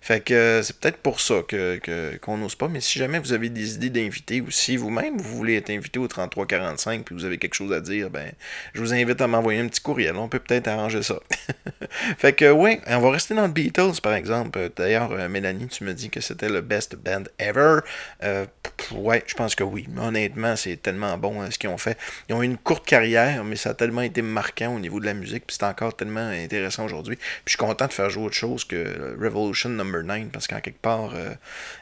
Fait 0.00 0.20
que 0.20 0.34
euh, 0.34 0.62
c'est 0.62 0.78
peut-être 0.78 0.98
pour 0.98 1.20
ça 1.20 1.42
que 1.46 1.80
qu'on 2.18 2.38
n'ose 2.38 2.54
pas. 2.54 2.68
Mais 2.68 2.80
si 2.80 2.98
jamais 2.98 3.18
vous 3.18 3.32
avez 3.32 3.48
des 3.48 3.74
idées 3.74 3.90
d'invités 3.90 4.40
ou 4.40 4.50
si 4.50 4.76
vous-même 4.76 5.18
vous 5.18 5.36
voulez 5.36 5.56
être 5.56 5.70
invité 5.70 5.98
au 5.98 6.08
3345 6.08 7.04
puis 7.04 7.14
vous 7.14 7.24
avez 7.24 7.38
quelque 7.38 7.54
chose 7.54 7.72
à 7.72 7.80
dire, 7.80 8.10
ben, 8.10 8.32
je 8.74 8.80
vous 8.80 8.92
invite 8.92 9.20
à 9.20 9.26
m'envoyer 9.26 9.60
un 9.60 9.68
petit 9.68 9.80
courriel. 9.80 10.16
On 10.16 10.28
peut 10.28 10.38
peut-être 10.38 10.68
arranger 10.68 11.02
ça. 11.02 11.18
fait 12.18 12.32
que, 12.32 12.50
ouais, 12.50 12.80
on 12.86 13.00
va 13.00 13.10
rester 13.10 13.34
dans 13.34 13.46
le 13.46 13.52
Beatles, 13.52 14.00
par 14.02 14.14
exemple. 14.14 14.70
D'ailleurs, 14.76 15.28
Mélanie, 15.28 15.68
tu 15.68 15.84
me 15.84 15.94
dis 15.94 16.10
que 16.10 16.20
c'était 16.20 16.48
le 16.48 16.60
best 16.60 16.96
band 16.96 17.24
ever. 17.38 17.80
Ouais, 18.92 19.22
je 19.26 19.34
pense 19.34 19.54
que 19.54 19.64
oui. 19.64 19.86
Honnêtement, 19.98 20.56
c'est 20.56 20.76
tellement 20.76 21.16
bon 21.18 21.40
hein, 21.40 21.50
ce 21.50 21.58
qu'ils 21.58 21.69
ont 21.70 21.78
fait. 21.78 21.96
Ils 22.28 22.34
ont 22.34 22.42
eu 22.42 22.46
une 22.46 22.58
courte 22.58 22.86
carrière, 22.86 23.44
mais 23.44 23.56
ça 23.56 23.70
a 23.70 23.74
tellement 23.74 24.02
été 24.02 24.22
marquant 24.22 24.74
au 24.74 24.80
niveau 24.80 25.00
de 25.00 25.06
la 25.06 25.14
musique, 25.14 25.46
puis 25.46 25.56
c'est 25.58 25.66
encore 25.66 25.96
tellement 25.96 26.28
intéressant 26.28 26.84
aujourd'hui. 26.84 27.16
Puis 27.16 27.26
je 27.46 27.50
suis 27.50 27.58
content 27.58 27.86
de 27.86 27.92
faire 27.92 28.10
jouer 28.10 28.24
autre 28.24 28.34
chose 28.34 28.64
que 28.64 28.76
euh, 28.76 29.16
Revolution 29.20 29.70
Number 29.70 30.02
9, 30.02 30.28
parce 30.32 30.46
qu'en 30.46 30.60
quelque 30.60 30.80
part, 30.80 31.12
euh, 31.14 31.34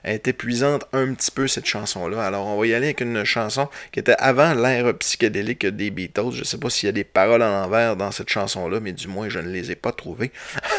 elle 0.03 0.15
est 0.15 0.29
épuisante 0.29 0.87
un 0.93 1.15
petit 1.15 1.31
peu, 1.31 1.49
cette 1.49 1.67
chanson-là. 1.67 2.25
Alors, 2.25 2.47
on 2.47 2.59
va 2.59 2.67
y 2.67 2.75
aller 2.75 2.87
avec 2.87 3.01
une 3.01 3.25
chanson 3.25 3.69
qui 3.93 4.01
était 4.01 4.17
avant 4.19 4.55
l'ère 4.55 4.97
psychédélique 4.99 5.67
des 5.67 5.91
Beatles. 5.91 6.33
Je 6.33 6.45
sais 6.45 6.59
pas 6.59 6.71
s'il 6.71 6.87
y 6.87 6.91
a 6.91 6.93
des 6.93 7.05
paroles 7.05 7.43
à 7.43 7.49
l'envers 7.49 7.97
dans 7.97 8.11
cette 8.11 8.29
chanson-là, 8.29 8.81
mais 8.81 8.93
du 8.93 9.09
moins, 9.09 9.29
je 9.29 9.39
ne 9.39 9.51
les 9.51 9.71
ai 9.71 9.77
pas 9.77 9.93
trouvées. 9.93 10.33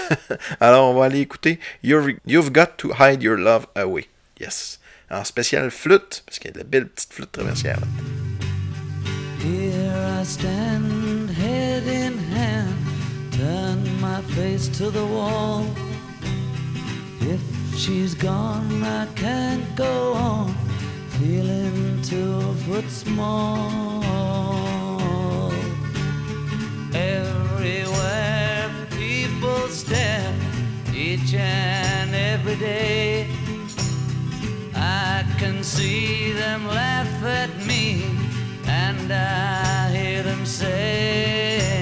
Alors, 0.60 0.92
on 0.92 1.00
va 1.00 1.06
aller 1.06 1.20
écouter 1.20 1.60
You've, 1.84 2.52
Got 2.52 2.78
to 2.78 2.92
Hide 3.00 3.24
Your 3.24 3.38
Love 3.38 3.68
Away. 3.76 4.08
Yes. 4.40 4.80
En 5.12 5.24
spécial 5.24 5.72
flûte, 5.72 6.24
parce 6.26 6.40
qu'il 6.40 6.52
y 6.52 6.54
a 6.60 6.64
de 6.64 6.68
belles 6.68 6.88
petites 6.88 7.14
flûtes 7.14 7.32
traversières. 7.32 7.80
Here 7.80 8.19
I 10.20 10.24
stand, 10.24 11.30
head 11.30 11.88
in 11.88 12.18
hand, 12.18 12.76
turn 13.32 14.02
my 14.02 14.22
face 14.36 14.68
to 14.78 14.90
the 14.92 15.06
wall. 15.06 15.66
If 17.22 17.40
she's 17.78 18.16
gone, 18.16 18.84
I 18.84 19.06
can't 19.16 19.64
go 19.78 20.12
on, 20.12 20.54
feeling 21.20 22.02
two 22.02 22.42
foot 22.66 22.90
small. 22.90 24.04
Everywhere 26.94 28.70
people 28.98 29.70
stare, 29.70 30.34
each 30.94 31.34
and 31.34 32.14
every 32.14 32.58
day. 32.58 33.26
I 34.76 35.24
can 35.38 35.64
see 35.64 36.34
them 36.34 36.68
laugh 36.68 37.24
at 37.24 37.56
me, 37.66 38.19
and 38.70 39.12
I 39.12 39.90
hear 39.92 40.24
them 40.24 40.46
say, 40.46 41.79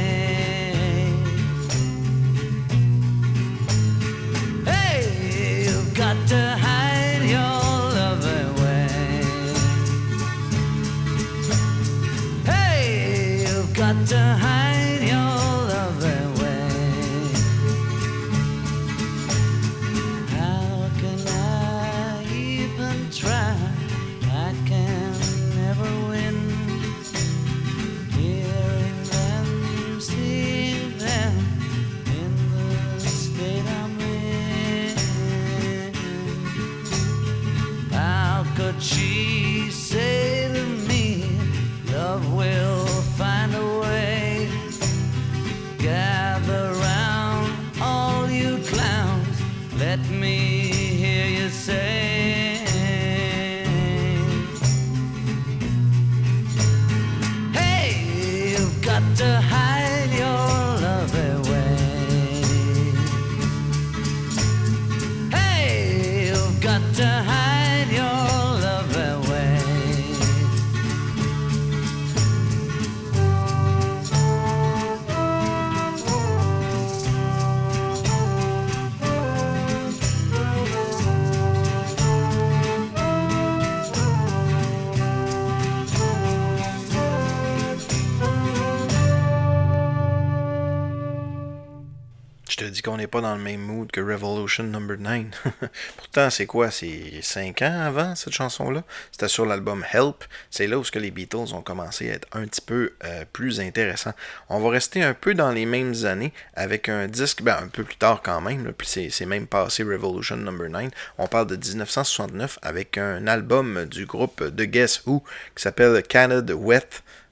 dit 92.70 92.82
qu'on 92.82 92.97
n'est 92.97 93.07
pas 93.07 93.22
dans 93.22 93.36
le 93.36 93.41
même 93.41 93.61
mood 93.61 93.91
que 93.91 94.01
Revolution 94.01 94.63
Number 94.63 94.97
9. 94.97 95.26
Pourtant, 95.97 96.30
c'est 96.30 96.45
quoi? 96.45 96.72
C'est 96.72 97.22
5 97.22 97.61
ans 97.61 97.82
avant 97.82 98.15
cette 98.15 98.34
chanson-là? 98.34 98.84
C'était 99.11 99.28
sur 99.28 99.45
l'album 99.45 99.86
Help. 99.93 100.24
C'est 100.49 100.68
là 100.68 100.78
où 100.78 100.84
que 100.84 100.99
les 100.99 101.11
Beatles 101.11 101.53
ont 101.53 101.61
commencé 101.61 102.09
à 102.09 102.13
être 102.13 102.28
un 102.32 102.45
petit 102.45 102.61
peu 102.61 102.93
euh, 103.03 103.26
plus 103.32 103.59
intéressants. 103.59 104.13
On 104.49 104.59
va 104.59 104.70
rester 104.70 105.03
un 105.03 105.13
peu 105.13 105.34
dans 105.34 105.51
les 105.51 105.65
mêmes 105.65 105.93
années 106.05 106.34
avec 106.55 106.89
un 106.89 107.07
disque, 107.07 107.41
ben, 107.41 107.57
un 107.61 107.68
peu 107.68 107.84
plus 107.84 107.97
tard 107.97 108.22
quand 108.24 108.41
même, 108.41 108.72
puis 108.74 108.88
c'est 108.88 109.09
c'est 109.09 109.26
même 109.26 109.47
passé 109.47 109.84
Revolution 109.84 110.38
Number 110.38 110.70
9. 110.70 110.89
On 111.18 111.28
parle 111.28 111.47
de 111.47 111.55
1969 111.55 112.59
avec 112.61 112.97
un 112.97 113.28
album 113.28 113.86
du 113.86 114.05
groupe 114.05 114.43
de 114.43 114.65
Guess 114.65 115.03
Who 115.05 115.24
qui 115.55 115.63
s'appelle 115.63 116.01
Canada 116.03 116.55
Wet. 116.55 116.88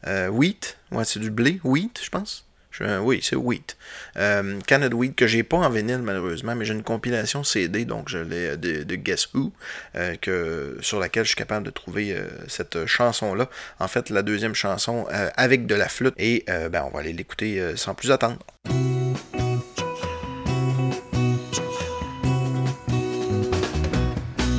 euh, 0.08 0.28
Wheat, 0.28 0.78
ouais, 0.92 1.06
c'est 1.06 1.20
du 1.20 1.32
blé, 1.32 1.60
Wheat, 1.64 2.00
je 2.04 2.10
pense. 2.10 2.45
Oui, 2.82 3.20
c'est 3.24 3.36
Wheat. 3.36 3.78
Euh, 4.18 4.60
Canada 4.68 4.96
Wheat, 4.96 5.16
que 5.16 5.28
j'ai 5.28 5.44
pas 5.44 5.58
en 5.58 5.70
vinyle 5.70 6.00
malheureusement, 6.00 6.56
mais 6.56 6.66
j'ai 6.66 6.74
une 6.74 6.84
compilation 6.84 7.44
CD, 7.44 7.86
donc 7.86 8.10
je 8.10 8.18
l'ai 8.18 8.50
euh, 8.50 8.56
de, 8.58 8.96
Guess 8.96 9.34
Who, 9.34 9.52
euh, 9.96 10.16
que, 10.22 10.78
sur 10.82 11.00
laquelle 11.00 11.24
je 11.24 11.30
suis 11.30 11.38
capable 11.38 11.66
de 11.66 11.72
trouver 11.72 12.16
cette 12.48 12.86
chanson-là. 12.86 13.50
En 13.80 13.88
fait, 13.88 14.10
la 14.10 14.22
deuxième 14.22 14.56
chanson 14.56 15.08
avec 15.36 15.66
de 15.66 15.76
la 15.76 15.88
flûte. 15.88 16.14
Et 16.18 16.46
ben, 16.48 16.84
on 16.86 16.90
va 16.90 17.00
aller 17.00 17.14
l'écouter 17.14 17.74
sans 17.76 17.94
plus 17.94 18.12
attendre. 18.12 18.38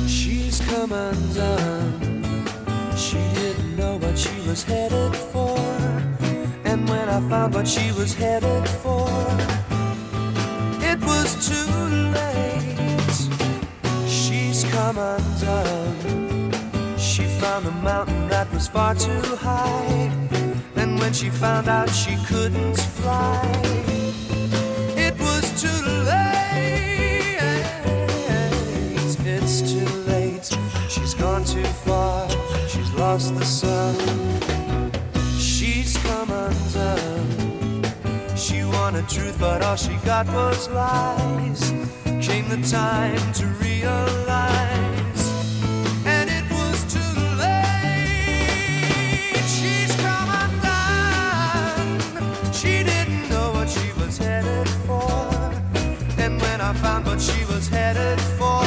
She's. 0.07 0.61
She 2.97 3.17
didn't 3.35 3.75
know 3.77 3.97
what 3.97 4.17
she 4.17 4.35
was 4.47 4.63
headed 4.63 5.26
I 7.17 7.19
found 7.29 7.55
what 7.55 7.67
she 7.67 7.91
was 7.93 8.13
headed 8.13 8.69
for, 8.83 9.09
it 10.83 10.99
was 11.01 11.49
too 11.49 11.71
late. 12.13 13.17
She's 14.07 14.63
come 14.65 14.99
undone. 14.99 16.51
She 16.99 17.23
found 17.41 17.65
a 17.65 17.71
mountain 17.71 18.27
that 18.27 18.53
was 18.53 18.67
far 18.67 18.93
too 18.93 19.35
high. 19.35 20.11
And 20.75 20.99
when 20.99 21.11
she 21.11 21.31
found 21.31 21.67
out 21.67 21.89
she 21.89 22.17
couldn't 22.27 22.75
fly, 22.75 23.41
it 24.95 25.19
was 25.19 25.59
too 25.59 25.81
late. 26.05 27.39
It's 29.25 29.61
too 29.63 29.89
late. 30.05 30.55
She's 30.87 31.15
gone 31.15 31.43
too 31.45 31.65
far. 31.83 32.29
She's 32.67 32.93
lost 32.93 33.33
the 33.33 33.43
sun. 33.43 34.26
Truth, 39.05 39.37
but 39.39 39.61
all 39.63 39.75
she 39.77 39.95
got 40.03 40.27
was 40.27 40.67
lies. 40.69 41.71
Came 42.19 42.49
the 42.49 42.57
time 42.69 43.31
to 43.33 43.45
realize. 43.63 45.21
And 46.05 46.29
it 46.29 46.43
was 46.51 46.83
too 46.91 46.99
late. 47.37 47.77
She's 49.47 49.95
come 49.97 50.29
undone. 50.43 52.01
She 52.51 52.83
didn't 52.83 53.29
know 53.29 53.51
what 53.53 53.69
she 53.69 53.93
was 53.93 54.17
headed 54.17 54.67
for. 54.85 55.29
And 56.17 56.41
when 56.41 56.59
I 56.59 56.73
found 56.73 57.05
what 57.05 57.21
she 57.21 57.45
was 57.45 57.69
headed 57.69 58.19
for, 58.19 58.66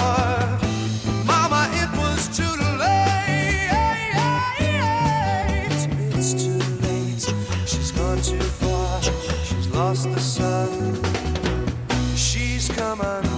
She's 12.17 12.69
coming. 12.69 13.30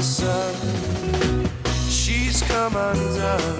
The 0.00 0.06
sun. 0.06 0.54
She's 1.90 2.40
come 2.42 2.74
undone. 2.74 3.59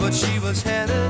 but 0.00 0.14
she 0.14 0.38
was 0.38 0.62
headed 0.62 1.09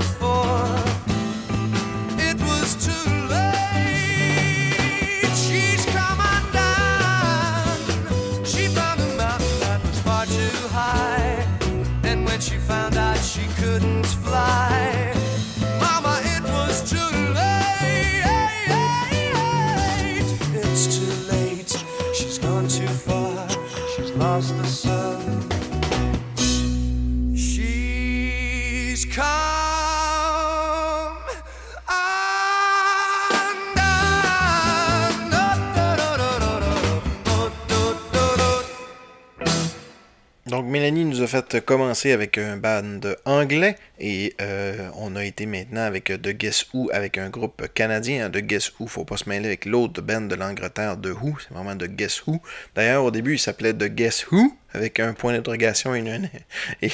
Donc 40.50 40.66
Mélanie 40.66 41.04
nous 41.04 41.22
a 41.22 41.28
fait 41.28 41.64
commencer 41.64 42.10
avec 42.10 42.36
un 42.36 42.56
band 42.56 42.98
anglais 43.24 43.76
et 44.00 44.34
euh, 44.40 44.90
on 44.96 45.14
a 45.14 45.24
été 45.24 45.46
maintenant 45.46 45.82
avec 45.82 46.06
The 46.06 46.30
Guess 46.30 46.66
Who 46.72 46.90
avec 46.92 47.18
un 47.18 47.30
groupe 47.30 47.68
canadien. 47.72 48.28
The 48.30 48.38
Guess 48.38 48.72
Who, 48.72 48.88
faut 48.88 49.04
pas 49.04 49.16
se 49.16 49.28
mêler 49.28 49.46
avec 49.46 49.64
l'autre 49.64 50.02
band 50.02 50.22
de 50.22 50.34
l'Angleterre 50.34 50.96
de 50.96 51.12
Who, 51.12 51.36
c'est 51.38 51.54
vraiment 51.54 51.76
The 51.76 51.86
Guess 51.86 52.26
Who. 52.26 52.40
D'ailleurs 52.74 53.04
au 53.04 53.12
début 53.12 53.34
il 53.34 53.38
s'appelait 53.38 53.72
The 53.72 53.84
Guess 53.84 54.26
Who 54.32 54.52
avec 54.72 55.00
un 55.00 55.12
point 55.12 55.32
d'interrogation 55.32 55.94
et, 56.82 56.90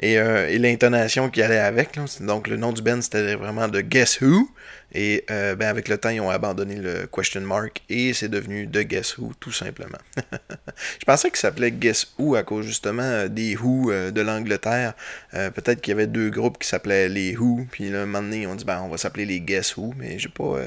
et, 0.00 0.18
euh, 0.18 0.48
et 0.48 0.58
l'intonation 0.58 1.28
qui 1.30 1.42
allait 1.42 1.58
avec. 1.58 1.96
là. 1.96 2.04
Donc 2.20 2.48
le 2.48 2.56
nom 2.56 2.72
du 2.72 2.82
band 2.82 3.00
c'était 3.02 3.34
vraiment 3.34 3.68
The 3.68 3.82
Guess 3.82 4.20
Who 4.20 4.48
et 4.94 5.24
euh, 5.30 5.54
ben, 5.54 5.68
avec 5.68 5.88
le 5.88 5.98
temps 5.98 6.08
ils 6.08 6.20
ont 6.20 6.30
abandonné 6.30 6.76
le 6.76 7.06
question 7.06 7.42
mark 7.42 7.82
et 7.90 8.14
c'est 8.14 8.28
devenu 8.28 8.66
The 8.66 8.80
Guess 8.80 9.18
Who 9.18 9.32
tout 9.38 9.52
simplement. 9.52 9.98
Je 10.98 11.04
pensais 11.04 11.28
qu'il 11.28 11.38
s'appelait 11.38 11.70
Guess 11.70 12.14
Who 12.18 12.34
à 12.36 12.42
cause 12.42 12.64
justement 12.64 13.02
euh, 13.02 13.28
des 13.28 13.56
Who 13.56 13.92
de 13.92 14.20
l'Angleterre. 14.20 14.94
Peut-être 15.32 15.80
qu'il 15.80 15.90
y 15.90 15.94
avait 15.94 16.06
deux 16.06 16.30
groupes 16.30 16.58
qui 16.58 16.68
s'appelaient 16.68 17.08
les 17.08 17.36
Who, 17.36 17.66
puis 17.70 17.90
là, 17.90 18.02
un 18.02 18.06
moment 18.06 18.22
donné, 18.22 18.46
on 18.46 18.54
dit 18.54 18.64
ben 18.64 18.80
on 18.82 18.88
va 18.88 18.96
s'appeler 18.96 19.26
les 19.26 19.40
Guess 19.40 19.76
Who, 19.76 19.94
mais 19.96 20.18
j'ai 20.18 20.28
pas 20.28 20.58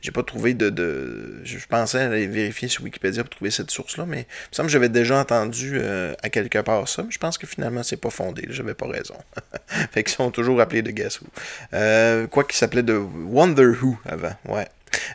j'ai 0.00 0.10
pas 0.10 0.22
trouvé 0.22 0.54
de, 0.54 0.70
de. 0.70 1.40
Je 1.44 1.56
pensais 1.68 2.00
aller 2.00 2.26
vérifier 2.26 2.68
sur 2.68 2.82
Wikipédia 2.82 3.22
pour 3.22 3.30
trouver 3.30 3.50
cette 3.50 3.70
source-là, 3.70 4.06
mais 4.06 4.20
il 4.20 4.50
me 4.50 4.54
semble 4.54 4.66
que 4.66 4.72
j'avais 4.72 4.88
déjà 4.88 5.18
entendu 5.18 5.78
euh, 6.08 6.14
à 6.22 6.28
quelque 6.30 6.58
part 6.58 6.88
ça, 6.88 7.02
mais 7.02 7.10
je 7.10 7.18
pense 7.18 7.38
que 7.38 7.46
finalement 7.46 7.82
c'est 7.82 7.96
pas 7.96 8.10
fondé, 8.10 8.46
j'avais 8.50 8.74
pas 8.74 8.86
raison. 8.86 9.14
fait 9.92 10.02
qu'ils 10.02 10.14
sont 10.14 10.30
toujours 10.30 10.60
appelés 10.60 10.82
de 10.82 10.90
Guess 10.90 11.20
Who. 11.20 11.26
Euh, 11.74 12.26
quoi 12.26 12.44
qu'il 12.44 12.56
s'appelait 12.56 12.82
de 12.82 12.94
Wonder 12.94 13.66
Who 13.66 13.98
avant, 14.04 14.34
ouais. 14.48 14.66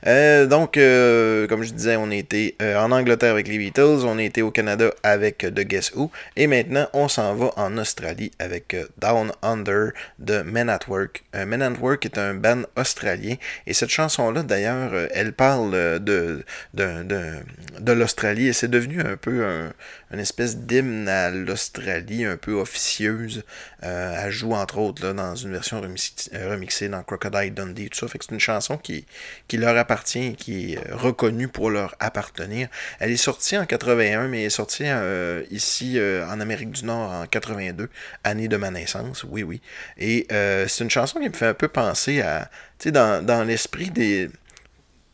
Euh, 0.05 0.45
donc, 0.45 0.73
comme 0.73 1.63
je 1.63 1.73
disais, 1.73 1.95
on 1.95 2.11
était 2.11 2.55
en 2.61 2.91
Angleterre 2.91 3.31
avec 3.31 3.47
les 3.47 3.57
Beatles, 3.57 4.05
on 4.05 4.19
était 4.19 4.43
au 4.43 4.51
Canada 4.51 4.91
avec 5.01 5.39
The 5.39 5.61
Guess 5.61 5.93
Who, 5.95 6.11
et 6.35 6.45
maintenant 6.45 6.87
on 6.93 7.07
s'en 7.07 7.33
va 7.33 7.51
en 7.57 7.75
Australie 7.79 8.31
avec 8.37 8.75
Down 8.99 9.31
Under 9.41 9.89
de 10.19 10.43
Men 10.43 10.69
at 10.69 10.81
Work. 10.87 11.23
Men 11.33 11.63
at 11.63 11.73
Work 11.81 12.05
est 12.05 12.19
un 12.19 12.35
band 12.35 12.61
australien, 12.77 13.35
et 13.65 13.73
cette 13.73 13.89
chanson-là, 13.89 14.43
d'ailleurs, 14.43 14.91
elle 15.11 15.33
parle 15.33 15.99
de, 15.99 16.45
de 16.75 17.91
l'Australie, 17.91 18.49
et 18.49 18.53
c'est 18.53 18.69
devenu 18.69 19.01
un 19.01 19.17
peu 19.17 19.43
un, 19.43 19.73
une 20.13 20.19
espèce 20.19 20.57
d'hymne 20.57 21.09
à 21.09 21.31
l'Australie, 21.31 22.23
un 22.23 22.37
peu 22.37 22.53
officieuse. 22.53 23.43
Euh, 23.83 24.15
elle 24.23 24.31
joue 24.31 24.53
entre 24.53 24.77
autres 24.77 25.11
dans 25.11 25.35
une 25.35 25.51
version 25.51 25.81
euh, 25.83 26.49
remixée 26.49 26.87
dans 26.87 27.01
Crocodile 27.01 27.53
Dundee, 27.53 27.89
tout 27.89 27.97
ça. 27.97 28.07
Fait 28.07 28.19
c'est 28.21 28.31
une 28.31 28.39
chanson 28.39 28.77
qui, 28.77 29.05
leur 29.53 29.75
appartient 29.75 30.35
qui 30.35 30.73
est 30.73 30.77
euh, 30.77 30.95
reconnue 30.95 31.47
pour 31.47 31.71
leur 31.71 31.95
appartenir. 31.99 32.67
Elle 32.99 33.11
est 33.11 33.17
sortie 33.17 33.57
en 33.57 33.65
81, 33.65 34.27
mais 34.27 34.43
est 34.43 34.49
sortie 34.51 34.83
euh, 34.85 35.43
ici 35.49 35.99
en 35.99 36.39
Amérique 36.39 36.71
du 36.71 36.85
Nord 36.85 37.11
en 37.11 37.25
82, 37.25 37.89
année 38.23 38.47
de 38.47 38.57
ma 38.57 38.69
naissance, 38.69 39.23
oui, 39.23 39.41
oui. 39.43 39.61
Et 39.97 40.27
c'est 40.29 40.83
une 40.83 40.89
chanson 40.89 41.19
qui 41.19 41.29
me 41.29 41.33
fait 41.33 41.47
un 41.47 41.53
peu 41.53 41.67
penser 41.67 42.21
à, 42.21 42.49
tu 42.77 42.89
sais, 42.89 42.91
dans 42.91 43.47
l'esprit 43.47 43.89
des 43.89 44.29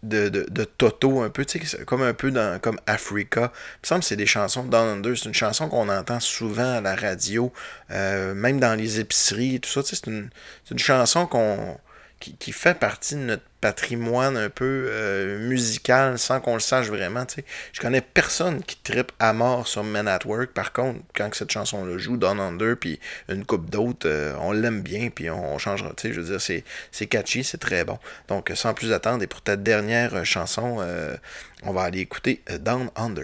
de, 0.04 0.30
de, 0.30 0.64
Toto 0.64 1.22
un 1.22 1.30
peu, 1.30 1.46
tu 1.46 1.60
sais, 1.66 1.84
comme 1.86 2.02
un 2.02 2.14
peu 2.14 2.32
dans, 2.32 2.60
comme 2.60 2.80
Africa. 2.88 3.52
Il 3.52 3.80
me 3.84 3.88
semble 3.88 4.02
que 4.02 4.08
c'est 4.08 4.16
des 4.16 4.26
chansons 4.26 4.64
Down 4.64 4.88
Under, 4.98 5.18
c'est 5.18 5.26
une 5.26 5.34
chanson 5.34 5.68
qu'on 5.68 5.90
entend 5.90 6.20
souvent 6.20 6.78
à 6.78 6.82
la 6.82 6.96
radio, 6.96 7.52
euh, 7.92 8.34
même 8.34 8.60
dans 8.60 8.76
les 8.76 9.00
épiceries 9.00 9.60
tout 9.60 9.70
ça, 9.70 9.84
tu 9.84 9.96
sais, 9.96 10.02
c'est 10.04 10.72
une 10.72 10.80
chanson 10.80 11.28
qu'on 11.28 11.78
qui, 12.20 12.52
fait 12.52 12.78
partie 12.78 13.16
de 13.16 13.22
notre 13.22 13.44
patrimoine 13.62 14.38
un 14.38 14.50
peu 14.50 14.88
euh, 14.90 15.40
musical 15.48 16.18
sans 16.18 16.40
qu'on 16.40 16.54
le 16.54 16.60
sache 16.60 16.88
vraiment, 16.88 17.26
tu 17.26 17.36
sais. 17.36 17.46
Je 17.74 17.82
connais 17.82 18.02
personne 18.02 18.64
qui 18.64 18.78
trippe 18.78 19.12
à 19.20 19.34
mort 19.34 19.68
sur 19.68 19.84
Men 19.84 20.08
at 20.08 20.20
Work, 20.26 20.52
par 20.52 20.74
contre, 20.74 21.00
quand 21.16 21.34
cette 21.34 21.52
chanson-là 21.52 21.98
joue, 21.98 22.18
Down 22.18 22.40
Under, 22.40 22.76
puis 22.78 23.00
une 23.30 23.46
coupe 23.46 23.70
d'autres, 23.70 24.08
euh, 24.08 24.36
on 24.40 24.52
l'aime 24.52 24.82
bien, 24.82 25.10
puis 25.10 25.30
on, 25.30 25.56
on 25.56 25.58
changera, 25.58 25.94
je 26.02 26.20
veux 26.20 26.38
dire, 26.38 26.42
c'est, 26.92 27.08
catchy, 27.08 27.44
c'est 27.44 27.58
très 27.58 27.84
bon. 27.84 27.98
Donc, 28.28 28.52
sans 28.56 28.74
plus 28.74 28.92
attendre, 28.94 29.24
et 29.24 29.28
pour 29.28 29.42
ta 29.42 29.56
dernière 29.56 30.26
chanson, 30.26 30.78
euh, 30.80 31.16
on 31.64 31.74
va 31.74 31.84
aller 31.84 32.00
écouter 32.00 32.42
Down 32.60 32.90
Under. 32.96 33.24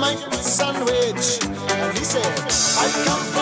me 0.00 0.16
sandwich. 0.40 1.38
And 1.44 1.98
he 1.98 2.04
said, 2.04 2.24
I 2.78 2.86
come 3.04 3.37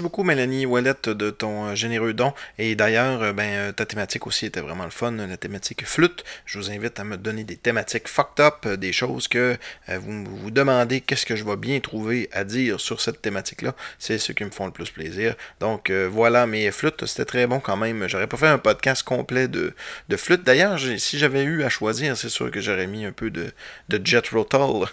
beaucoup, 0.00 0.22
Mélanie 0.24 0.66
Ouellette, 0.66 1.08
de 1.08 1.30
ton 1.30 1.66
euh, 1.66 1.74
généreux 1.74 2.12
don. 2.12 2.32
Et 2.58 2.74
d'ailleurs, 2.74 3.22
euh, 3.22 3.32
ben, 3.32 3.50
euh, 3.50 3.72
ta 3.72 3.86
thématique 3.86 4.26
aussi 4.26 4.46
était 4.46 4.60
vraiment 4.60 4.84
le 4.84 4.90
fun, 4.90 5.12
la 5.12 5.36
thématique 5.36 5.86
flûte. 5.86 6.24
Je 6.46 6.58
vous 6.58 6.70
invite 6.70 6.98
à 7.00 7.04
me 7.04 7.16
donner 7.16 7.44
des 7.44 7.56
thématiques 7.56 8.08
fucked 8.08 8.44
up, 8.44 8.66
des 8.66 8.92
choses 8.92 9.28
que 9.28 9.56
vous 9.88 10.24
vous 10.24 10.50
demandez 10.50 11.00
qu'est-ce 11.00 11.26
que 11.26 11.36
je 11.36 11.44
vais 11.44 11.56
bien 11.56 11.80
trouver 11.80 12.28
à 12.32 12.44
dire 12.44 12.80
sur 12.80 13.00
cette 13.00 13.22
thématique-là. 13.22 13.74
C'est 13.98 14.18
ce 14.18 14.32
qui 14.32 14.44
me 14.44 14.50
font 14.50 14.66
le 14.66 14.72
plus 14.72 14.90
plaisir. 14.90 15.34
Donc, 15.60 15.90
voilà, 15.90 16.46
mes 16.46 16.70
flûtes, 16.70 17.06
c'était 17.06 17.24
très 17.24 17.46
bon 17.46 17.60
quand 17.60 17.76
même. 17.76 18.08
J'aurais 18.08 18.26
pas 18.26 18.36
fait 18.36 18.46
un 18.48 18.58
podcast 18.58 19.02
complet 19.02 19.48
de, 19.48 19.74
de 20.08 20.16
flûte. 20.16 20.42
D'ailleurs, 20.44 20.78
si 20.98 21.18
j'avais 21.18 21.42
eu 21.42 21.62
à 21.64 21.68
choisir, 21.68 22.16
c'est 22.16 22.28
sûr 22.28 22.50
que 22.50 22.60
j'aurais 22.60 22.86
mis 22.86 23.04
un 23.04 23.12
peu 23.12 23.30
de, 23.30 23.52
de 23.88 24.00
Jet 24.04 24.28
Rotal. 24.28 24.86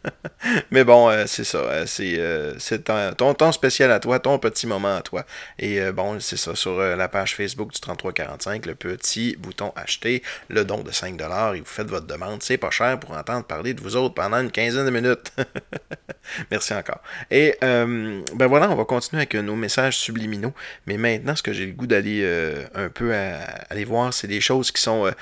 Mais 0.70 0.84
bon, 0.84 1.10
c'est 1.26 1.44
ça. 1.44 1.86
c'est 1.86 2.16
euh, 2.18 3.12
ton 3.12 3.34
temps 3.34 3.52
spécial 3.52 3.90
à 3.90 4.00
toi, 4.00 4.18
ton 4.18 4.38
petit 4.42 4.66
moment 4.66 4.96
à 4.96 5.02
toi. 5.02 5.24
Et 5.58 5.80
euh, 5.80 5.92
bon, 5.92 6.20
c'est 6.20 6.36
ça. 6.36 6.54
Sur 6.54 6.78
euh, 6.78 6.96
la 6.96 7.08
page 7.08 7.34
Facebook 7.34 7.72
du 7.72 7.80
3345, 7.80 8.66
le 8.66 8.74
petit 8.74 9.36
bouton 9.38 9.72
acheter, 9.76 10.22
le 10.48 10.64
don 10.64 10.82
de 10.82 10.90
5$, 10.90 11.56
et 11.56 11.60
vous 11.60 11.64
faites 11.64 11.88
votre 11.88 12.06
demande. 12.06 12.42
C'est 12.42 12.58
pas 12.58 12.70
cher 12.70 12.98
pour 13.00 13.12
entendre 13.12 13.44
parler 13.44 13.72
de 13.72 13.80
vous 13.80 13.96
autres 13.96 14.14
pendant 14.14 14.40
une 14.40 14.50
quinzaine 14.50 14.84
de 14.84 14.90
minutes. 14.90 15.32
Merci 16.50 16.74
encore. 16.74 17.00
Et 17.30 17.56
euh, 17.64 18.20
ben 18.34 18.46
voilà, 18.46 18.70
on 18.70 18.76
va 18.76 18.84
continuer 18.84 19.22
avec 19.22 19.34
nos 19.34 19.56
messages 19.56 19.96
subliminaux. 19.96 20.52
Mais 20.86 20.96
maintenant, 20.96 21.36
ce 21.36 21.42
que 21.42 21.52
j'ai 21.52 21.66
le 21.66 21.72
goût 21.72 21.86
d'aller 21.86 22.22
un 22.74 22.88
peu 22.88 23.14
aller 23.70 23.84
voir, 23.84 24.12
c'est 24.12 24.26
des 24.26 24.40
choses 24.40 24.70
qui 24.72 24.82
sont 24.82 25.12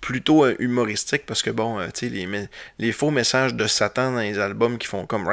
plutôt 0.00 0.44
euh, 0.44 0.54
humoristiques 0.58 1.26
parce 1.26 1.42
que 1.42 1.50
bon, 1.50 1.78
euh, 1.78 1.88
tu 1.92 2.08
sais, 2.08 2.48
les, 2.78 2.92
faux 2.92 3.10
messages 3.10 3.54
de 3.54 3.66
Satan 3.66 4.12
dans 4.12 4.20
les 4.20 4.38
albums 4.38 4.78
qui 4.78 4.86
font 4.86 5.06
comme 5.06 5.26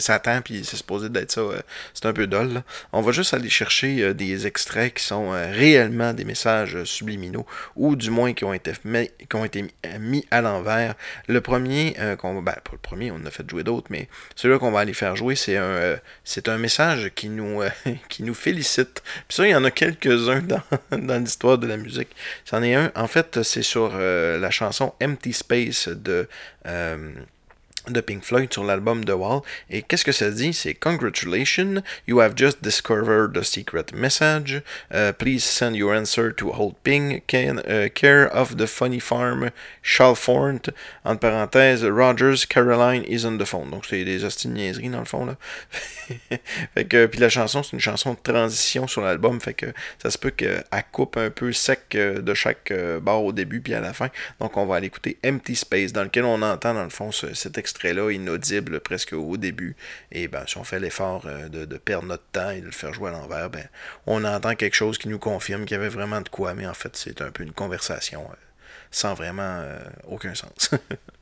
Satan, 0.00 0.40
puis 0.42 0.64
c'est 0.64 0.76
supposé 0.76 1.08
d'être 1.08 1.32
ça, 1.32 1.40
euh, 1.40 1.60
c'est 1.94 2.06
un 2.06 2.12
peu 2.12 2.26
dol. 2.26 2.62
On 2.92 3.00
va 3.00 3.12
juste 3.12 3.34
aller 3.34 3.48
chercher 3.48 4.14
des 4.14 4.46
extraits 4.46 4.94
qui 4.94 5.04
sont 5.04 5.30
réellement 5.30 6.12
des 6.12 6.24
messages 6.24 6.84
subliminaux 6.84 7.46
ou 7.76 7.96
du 7.96 8.10
moins 8.10 8.32
qui 8.32 8.44
ont 8.44 8.52
été, 8.52 8.72
mis- 8.84 9.10
qui 9.28 9.36
ont 9.36 9.44
été 9.44 9.64
mis, 9.98 10.26
à 10.30 10.40
l'envers. 10.40 10.94
Le 11.26 11.40
premier, 11.40 11.96
euh, 11.98 12.16
ben, 12.16 12.42
pas 12.42 12.72
le 12.72 12.78
premier, 12.78 13.10
on 13.10 13.16
en 13.16 13.26
a 13.26 13.30
fait 13.30 13.48
jouer 13.48 13.64
d'autres, 13.64 13.88
mais 13.90 14.08
celui-là 14.36 14.58
qu'on 14.58 14.70
va 14.70 14.80
aller 14.80 14.94
faire 14.94 15.16
jouer, 15.16 15.36
c'est 15.36 15.56
un, 15.56 15.96
c'est 16.24 16.48
un 16.48 16.58
message 16.58 17.10
qui 17.14 17.28
nous, 17.28 17.62
qui 18.08 18.22
nous 18.22 18.34
félicite. 18.34 19.02
Puis 19.28 19.36
ça, 19.36 19.46
il 19.46 19.50
y 19.50 19.54
en 19.54 19.64
a 19.64 19.70
quelques-uns 19.70 20.42
dans, 20.42 20.62
dans 20.98 21.22
l'histoire 21.22 21.58
de 21.58 21.66
la 21.66 21.76
musique. 21.76 22.08
C'en 22.44 22.62
est 22.62 22.74
un, 22.74 22.90
en 22.94 23.06
fait, 23.06 23.37
c'est 23.42 23.62
sur 23.62 23.92
euh, 23.94 24.38
la 24.38 24.50
chanson 24.50 24.92
Empty 25.02 25.32
Space 25.32 25.88
de. 25.88 26.28
Euh, 27.88 27.92
de 27.92 28.00
Pink 28.00 28.24
Floyd 28.24 28.52
sur 28.52 28.64
l'album 28.64 29.04
The 29.04 29.10
Wall. 29.10 29.40
Et 29.70 29.82
qu'est-ce 29.82 30.04
que 30.04 30.12
ça 30.12 30.30
dit? 30.30 30.52
C'est 30.52 30.74
Congratulations, 30.74 31.82
you 32.06 32.20
have 32.20 32.34
just 32.36 32.62
discovered 32.62 33.32
the 33.34 33.42
secret 33.42 33.92
message. 33.94 34.62
Uh, 34.92 35.12
please 35.12 35.40
send 35.44 35.76
your 35.76 35.94
answer 35.94 36.32
to 36.32 36.50
Old 36.52 36.74
Ping, 36.84 37.22
can, 37.26 37.58
uh, 37.68 37.88
care 37.94 38.26
of 38.34 38.56
the 38.56 38.66
funny 38.66 39.00
farm, 39.00 39.50
Chalfont. 39.82 40.60
Entre 41.04 41.20
parenthèses, 41.20 41.84
Rogers, 41.84 42.46
Caroline 42.48 43.04
is 43.08 43.24
on 43.24 43.38
the 43.38 43.44
phone. 43.44 43.70
Donc 43.70 43.86
c'est 43.86 44.04
des 44.04 44.24
hosties 44.24 44.48
dans 44.48 44.98
le 45.00 45.04
fond. 45.04 45.26
Là. 45.26 45.36
fait 46.74 46.84
que, 46.84 47.06
puis 47.06 47.20
la 47.20 47.28
chanson, 47.28 47.62
c'est 47.62 47.72
une 47.72 47.80
chanson 47.80 48.14
de 48.14 48.18
transition 48.32 48.86
sur 48.86 49.02
l'album. 49.02 49.40
Fait 49.40 49.54
que 49.54 49.66
ça 50.02 50.10
se 50.10 50.18
peut 50.18 50.30
qu'elle 50.30 50.64
coupe 50.92 51.16
un 51.16 51.30
peu 51.30 51.52
sec 51.52 51.94
euh, 51.94 52.20
de 52.20 52.34
chaque 52.34 52.70
euh, 52.70 53.00
barre 53.00 53.22
au 53.24 53.32
début 53.32 53.60
puis 53.60 53.74
à 53.74 53.80
la 53.80 53.92
fin. 53.92 54.08
Donc 54.40 54.56
on 54.56 54.66
va 54.66 54.76
aller 54.76 54.86
écouter 54.86 55.18
Empty 55.24 55.56
Space, 55.56 55.92
dans 55.92 56.04
lequel 56.04 56.24
on 56.24 56.40
entend 56.42 56.74
dans 56.74 56.84
le 56.84 56.90
fond 56.90 57.12
ce- 57.12 57.34
cet 57.34 57.58
extrait-là 57.78 58.10
inaudible 58.10 58.80
presque 58.80 59.12
au 59.12 59.36
début. 59.36 59.76
Et 60.10 60.26
ben 60.26 60.44
si 60.46 60.58
on 60.58 60.64
fait 60.64 60.80
l'effort 60.80 61.26
euh, 61.26 61.48
de, 61.48 61.64
de 61.64 61.76
perdre 61.76 62.08
notre 62.08 62.24
temps 62.32 62.50
et 62.50 62.60
de 62.60 62.66
le 62.66 62.72
faire 62.72 62.92
jouer 62.92 63.10
à 63.10 63.12
l'envers, 63.12 63.50
ben 63.50 63.68
on 64.06 64.24
entend 64.24 64.54
quelque 64.56 64.74
chose 64.74 64.98
qui 64.98 65.08
nous 65.08 65.18
confirme 65.18 65.64
qu'il 65.64 65.76
y 65.76 65.80
avait 65.80 65.88
vraiment 65.88 66.20
de 66.20 66.28
quoi, 66.28 66.54
mais 66.54 66.66
en 66.66 66.74
fait 66.74 66.96
c'est 66.96 67.22
un 67.22 67.30
peu 67.30 67.44
une 67.44 67.52
conversation 67.52 68.22
euh, 68.22 68.34
sans 68.90 69.14
vraiment 69.14 69.60
euh, 69.62 69.78
aucun 70.08 70.34
sens. 70.34 70.70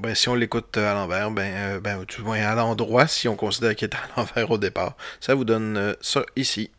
ben 0.00 0.14
si 0.14 0.28
on 0.28 0.34
l'écoute 0.34 0.76
euh, 0.76 0.90
à 0.90 0.94
l'envers, 0.94 1.30
ben, 1.30 1.52
euh, 1.54 1.80
ben 1.80 2.04
tout 2.06 2.22
moins 2.22 2.40
à 2.40 2.54
l'endroit, 2.54 3.06
si 3.06 3.28
on 3.28 3.36
considère 3.36 3.74
qu'il 3.74 3.88
est 3.88 3.94
à 3.94 4.00
l'envers 4.16 4.50
au 4.50 4.58
départ, 4.58 4.96
ça 5.20 5.34
vous 5.34 5.44
donne 5.44 5.76
euh, 5.76 5.94
ça 6.00 6.24
ici. 6.36 6.70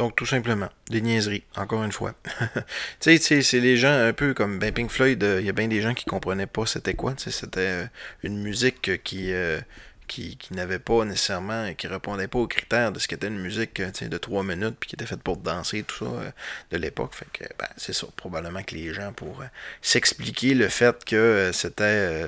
Donc, 0.00 0.16
tout 0.16 0.24
simplement, 0.24 0.70
des 0.88 1.02
niaiseries, 1.02 1.42
encore 1.56 1.84
une 1.84 1.92
fois. 1.92 2.14
tu 3.00 3.18
sais, 3.18 3.42
c'est 3.42 3.60
les 3.60 3.76
gens 3.76 3.92
un 3.92 4.14
peu 4.14 4.32
comme 4.32 4.58
ben, 4.58 4.72
Pink 4.72 4.90
Floyd, 4.90 5.22
euh, 5.22 5.40
il 5.42 5.46
y 5.46 5.50
a 5.50 5.52
bien 5.52 5.68
des 5.68 5.82
gens 5.82 5.92
qui 5.92 6.06
comprenaient 6.06 6.46
pas 6.46 6.64
c'était 6.64 6.94
quoi. 6.94 7.12
C'était 7.18 7.60
euh, 7.60 7.84
une 8.22 8.40
musique 8.40 9.02
qui, 9.04 9.30
euh, 9.34 9.60
qui, 10.08 10.38
qui 10.38 10.54
n'avaient 10.54 10.78
pas 10.78 11.04
nécessairement, 11.04 11.74
qui 11.74 11.86
répondaient 11.86 12.28
pas 12.28 12.38
aux 12.38 12.46
critères 12.46 12.92
de 12.92 12.98
ce 12.98 13.08
qu'était 13.08 13.26
une 13.26 13.40
musique 13.40 13.82
de 13.82 14.16
trois 14.16 14.42
minutes, 14.42 14.76
puis 14.80 14.88
qui 14.88 14.94
était 14.96 15.04
faite 15.04 15.22
pour 15.22 15.36
danser, 15.36 15.82
tout 15.82 16.06
ça, 16.06 16.32
de 16.70 16.76
l'époque. 16.78 17.12
Fait 17.14 17.28
que, 17.30 17.44
ben, 17.58 17.68
c'est 17.76 17.92
ça, 17.92 18.06
probablement 18.16 18.62
que 18.62 18.74
les 18.74 18.94
gens, 18.94 19.12
pour 19.12 19.44
s'expliquer 19.82 20.54
le 20.54 20.68
fait 20.68 21.04
que 21.04 21.50
c'était 21.52 22.26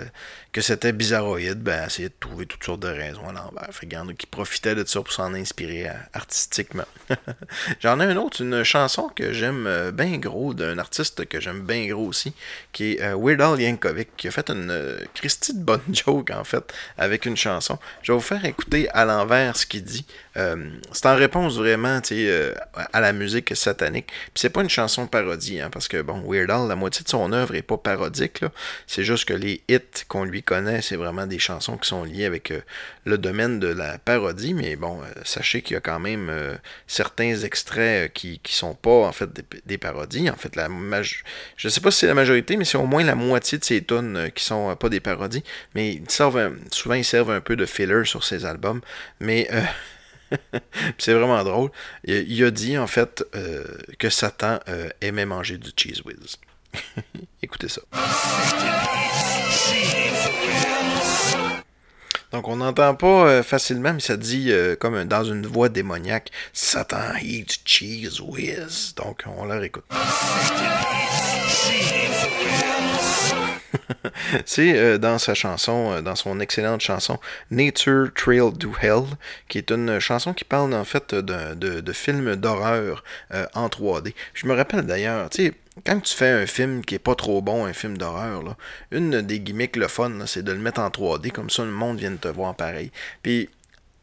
que 0.53 0.61
c'était 0.61 0.92
bizarroïde, 0.92 1.62
ben, 1.62 1.86
essayaient 1.86 2.11
de 2.11 2.14
trouver 2.20 2.44
toutes 2.44 2.62
sortes 2.62 2.80
de 2.80 2.88
raisons 2.88 3.26
à 3.26 3.32
l'envers. 3.32 3.68
Fait 3.72 3.86
qu'il 3.86 3.96
y 3.96 4.00
en 4.00 4.09
a 4.09 4.12
qui 4.12 4.26
profitaient 4.26 4.74
de 4.74 4.84
ça 4.86 5.00
pour 5.00 5.12
s'en 5.12 5.32
inspirer 5.32 5.88
euh, 5.88 5.94
artistiquement. 6.12 6.84
J'en 7.80 7.98
ai 8.00 8.05
un 8.05 8.16
autre, 8.16 8.42
une 8.42 8.62
chanson 8.62 9.09
que 9.09 9.32
j'aime 9.32 9.66
euh, 9.66 9.92
bien 9.92 10.18
gros, 10.18 10.53
d'un 10.53 10.78
artiste 10.78 11.24
que 11.24 11.40
j'aime 11.40 11.62
bien 11.62 11.86
gros 11.86 12.07
aussi, 12.07 12.34
qui 12.72 12.92
est 12.92 13.03
euh, 13.03 13.16
Weird 13.16 13.40
Al 13.40 13.61
Yankovic, 13.61 14.14
qui 14.16 14.28
a 14.28 14.30
fait 14.30 14.50
une 14.50 14.70
euh, 14.70 14.98
Christie 15.14 15.55
de 15.55 15.64
bonne 15.64 15.80
joke, 15.90 16.30
en 16.30 16.44
fait, 16.44 16.70
avec 16.98 17.24
une 17.24 17.36
chanson. 17.36 17.78
Je 18.03 18.12
vais 18.12 18.16
vous 18.16 18.24
faire 18.24 18.44
écouter 18.44 18.90
à 18.90 19.07
l'envers 19.07 19.57
ce 19.57 19.64
qu'il 19.64 19.84
dit. 19.84 20.05
Euh, 20.36 20.56
c'est 20.92 21.06
en 21.06 21.16
réponse 21.16 21.56
vraiment 21.56 22.00
euh, 22.12 22.54
à 22.92 23.00
la 23.00 23.12
musique 23.12 23.54
satanique. 23.54 24.06
Puis 24.06 24.32
c'est 24.36 24.50
pas 24.50 24.62
une 24.62 24.70
chanson 24.70 25.06
parodie, 25.06 25.60
hein, 25.60 25.68
parce 25.70 25.88
que 25.88 26.00
bon, 26.00 26.22
Weird 26.26 26.50
Al, 26.50 26.68
la 26.68 26.76
moitié 26.76 27.04
de 27.04 27.08
son 27.08 27.32
œuvre 27.32 27.54
est 27.54 27.62
pas 27.62 27.76
parodique. 27.76 28.40
là. 28.40 28.50
C'est 28.86 29.04
juste 29.04 29.26
que 29.26 29.34
les 29.34 29.62
hits 29.68 29.80
qu'on 30.08 30.24
lui 30.24 30.42
connaît, 30.42 30.80
c'est 30.80 30.96
vraiment 30.96 31.26
des 31.26 31.38
chansons 31.38 31.76
qui 31.76 31.88
sont 31.88 32.04
liées 32.04 32.24
avec 32.24 32.50
euh, 32.50 32.60
le 33.04 33.18
domaine 33.18 33.60
de 33.60 33.68
la 33.68 33.98
parodie. 33.98 34.54
Mais 34.54 34.76
bon, 34.76 35.00
euh, 35.02 35.06
sachez 35.24 35.62
qu'il 35.62 35.74
y 35.74 35.76
a 35.76 35.80
quand 35.80 36.00
même 36.00 36.28
euh, 36.30 36.54
certains 36.86 37.36
extraits 37.36 38.12
qui, 38.12 38.38
qui 38.38 38.54
sont 38.54 38.74
pas 38.74 39.06
en 39.06 39.12
fait 39.12 39.28
des, 39.66 39.78
parodies. 39.78 40.30
En 40.30 40.36
fait, 40.36 40.56
la 40.56 40.68
maj- 40.68 41.24
je 41.56 41.68
sais 41.68 41.80
pas 41.80 41.90
si 41.90 42.00
c'est 42.00 42.06
la 42.06 42.14
majorité, 42.14 42.56
mais 42.56 42.64
c'est 42.64 42.78
au 42.78 42.86
moins 42.86 43.04
la 43.04 43.14
moitié 43.14 43.58
de 43.58 43.64
ces 43.64 43.82
tunes 43.84 44.30
qui 44.34 44.44
sont 44.44 44.74
pas 44.76 44.88
des 44.88 45.00
parodies. 45.00 45.44
Mais 45.74 45.92
ils 45.94 46.10
servent 46.10 46.56
souvent 46.70 46.94
ils 46.94 47.04
servent 47.04 47.30
un 47.30 47.40
peu 47.40 47.56
de 47.56 47.66
filler 47.66 48.04
sur 48.04 48.24
ses 48.24 48.44
albums. 48.44 48.80
Mais 49.20 49.48
c'est 50.98 51.14
vraiment 51.14 51.42
drôle. 51.44 51.70
Il, 52.04 52.44
a 52.44 52.50
dit 52.50 52.78
en 52.78 52.86
fait 52.86 53.24
euh, 53.34 53.64
que 53.98 54.10
Satan 54.10 54.58
euh, 54.68 54.88
aimait 55.00 55.26
manger 55.26 55.58
du 55.58 55.70
cheese 55.76 56.02
whiz. 56.04 56.38
Écoutez 57.42 57.68
ça. 57.68 57.82
Donc 62.32 62.48
on 62.48 62.56
n'entend 62.56 62.94
pas 62.94 63.26
euh, 63.26 63.42
facilement, 63.42 63.92
mais 63.92 64.00
ça 64.00 64.16
dit 64.16 64.52
comme 64.80 65.04
dans 65.04 65.24
une 65.24 65.46
voix 65.46 65.68
démoniaque 65.68 66.30
Satan 66.52 67.14
eats 67.22 67.58
cheese 67.64 68.20
whiz. 68.20 68.94
Donc 68.96 69.24
on 69.26 69.44
leur 69.44 69.62
écoute. 69.62 69.84
C'est 74.46 74.76
euh, 74.76 74.98
dans 74.98 75.18
sa 75.18 75.34
chanson, 75.34 75.92
euh, 75.92 76.00
dans 76.02 76.16
son 76.16 76.40
excellente 76.40 76.80
chanson 76.80 77.18
Nature 77.50 78.10
Trail 78.14 78.52
to 78.58 78.72
Hell, 78.80 79.04
qui 79.48 79.58
est 79.58 79.70
une 79.70 79.98
chanson 79.98 80.32
qui 80.32 80.44
parle 80.44 80.74
en 80.74 80.84
fait 80.84 81.14
de, 81.14 81.54
de 81.54 81.92
films 81.92 82.36
d'horreur 82.36 83.04
euh, 83.32 83.46
en 83.54 83.68
3D. 83.68 84.14
Je 84.34 84.46
me 84.46 84.54
rappelle 84.54 84.86
d'ailleurs, 84.86 85.30
tu 85.30 85.52
quand 85.86 86.00
tu 86.00 86.14
fais 86.14 86.28
un 86.28 86.46
film 86.46 86.84
qui 86.84 86.96
est 86.96 86.98
pas 86.98 87.14
trop 87.14 87.40
bon, 87.40 87.64
un 87.64 87.72
film 87.72 87.96
d'horreur, 87.96 88.56
une 88.90 89.22
des 89.22 89.40
gimmicks 89.40 89.76
le 89.76 89.88
fun, 89.88 90.12
c'est 90.26 90.42
de 90.42 90.52
le 90.52 90.58
mettre 90.58 90.80
en 90.80 90.88
3D, 90.88 91.30
comme 91.30 91.48
ça 91.48 91.64
le 91.64 91.70
monde 91.70 91.98
vient 91.98 92.10
de 92.10 92.16
te 92.16 92.28
voir 92.28 92.54
pareil. 92.54 92.92
Puis, 93.22 93.48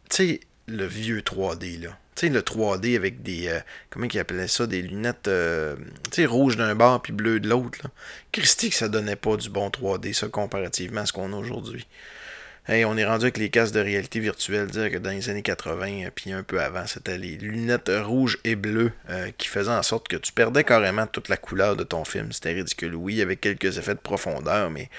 tu 0.10 0.16
sais, 0.16 0.40
le 0.68 0.86
vieux 0.86 1.22
3D, 1.22 1.84
là. 1.84 1.98
Tu 2.20 2.28
sais, 2.28 2.34
le 2.34 2.42
3D 2.42 2.98
avec 2.98 3.22
des. 3.22 3.48
euh, 3.48 3.62
comment 3.90 4.06
ils 4.12 4.20
appelaient 4.20 4.50
ça 4.50 4.68
Des 4.68 4.82
lunettes. 4.82 5.30
euh, 5.30 5.78
tu 6.12 6.22
sais, 6.22 6.26
rouge 6.26 6.58
d'un 6.58 6.76
bord 6.76 7.02
puis 7.02 7.14
bleu 7.14 7.40
de 7.40 7.48
l'autre. 7.48 7.80
Christy, 8.34 8.72
que 8.72 8.76
ça 8.76 8.90
donnait 8.90 9.16
pas 9.16 9.38
du 9.38 9.50
bon 9.50 9.70
3D, 9.70 10.12
ça, 10.12 10.28
comparativement 10.28 11.00
à 11.00 11.06
ce 11.06 11.14
qu'on 11.14 11.32
a 11.32 11.38
aujourd'hui. 11.38 11.88
Hey, 12.68 12.84
on 12.84 12.98
est 12.98 13.06
rendu 13.06 13.24
avec 13.24 13.38
les 13.38 13.50
casques 13.50 13.74
de 13.74 13.80
réalité 13.80 14.20
virtuelle, 14.20 14.68
dire 14.68 14.92
que 14.92 14.98
dans 14.98 15.12
les 15.12 15.30
années 15.30 15.44
80, 15.44 16.08
euh, 16.08 16.10
puis 16.14 16.34
un 16.34 16.44
peu 16.44 16.60
avant, 16.60 16.86
c'était 16.88 17.18
les 17.18 17.38
lunettes 17.38 17.90
rouges 18.04 18.38
et 18.44 18.58
bleues 18.58 18.92
qui 19.38 19.48
faisaient 19.48 19.70
en 19.72 19.82
sorte 19.82 20.10
que 20.10 20.18
tu 20.18 20.34
perdais 20.34 20.66
carrément 20.66 21.08
toute 21.08 21.30
la 21.30 21.38
couleur 21.38 21.78
de 21.78 21.86
ton 21.86 22.04
film. 22.04 22.34
C'était 22.34 22.52
ridicule. 22.52 22.96
Oui, 22.96 23.22
avec 23.22 23.40
quelques 23.40 23.78
effets 23.78 23.96
de 23.96 24.00
profondeur, 24.00 24.70
mais 24.72 24.90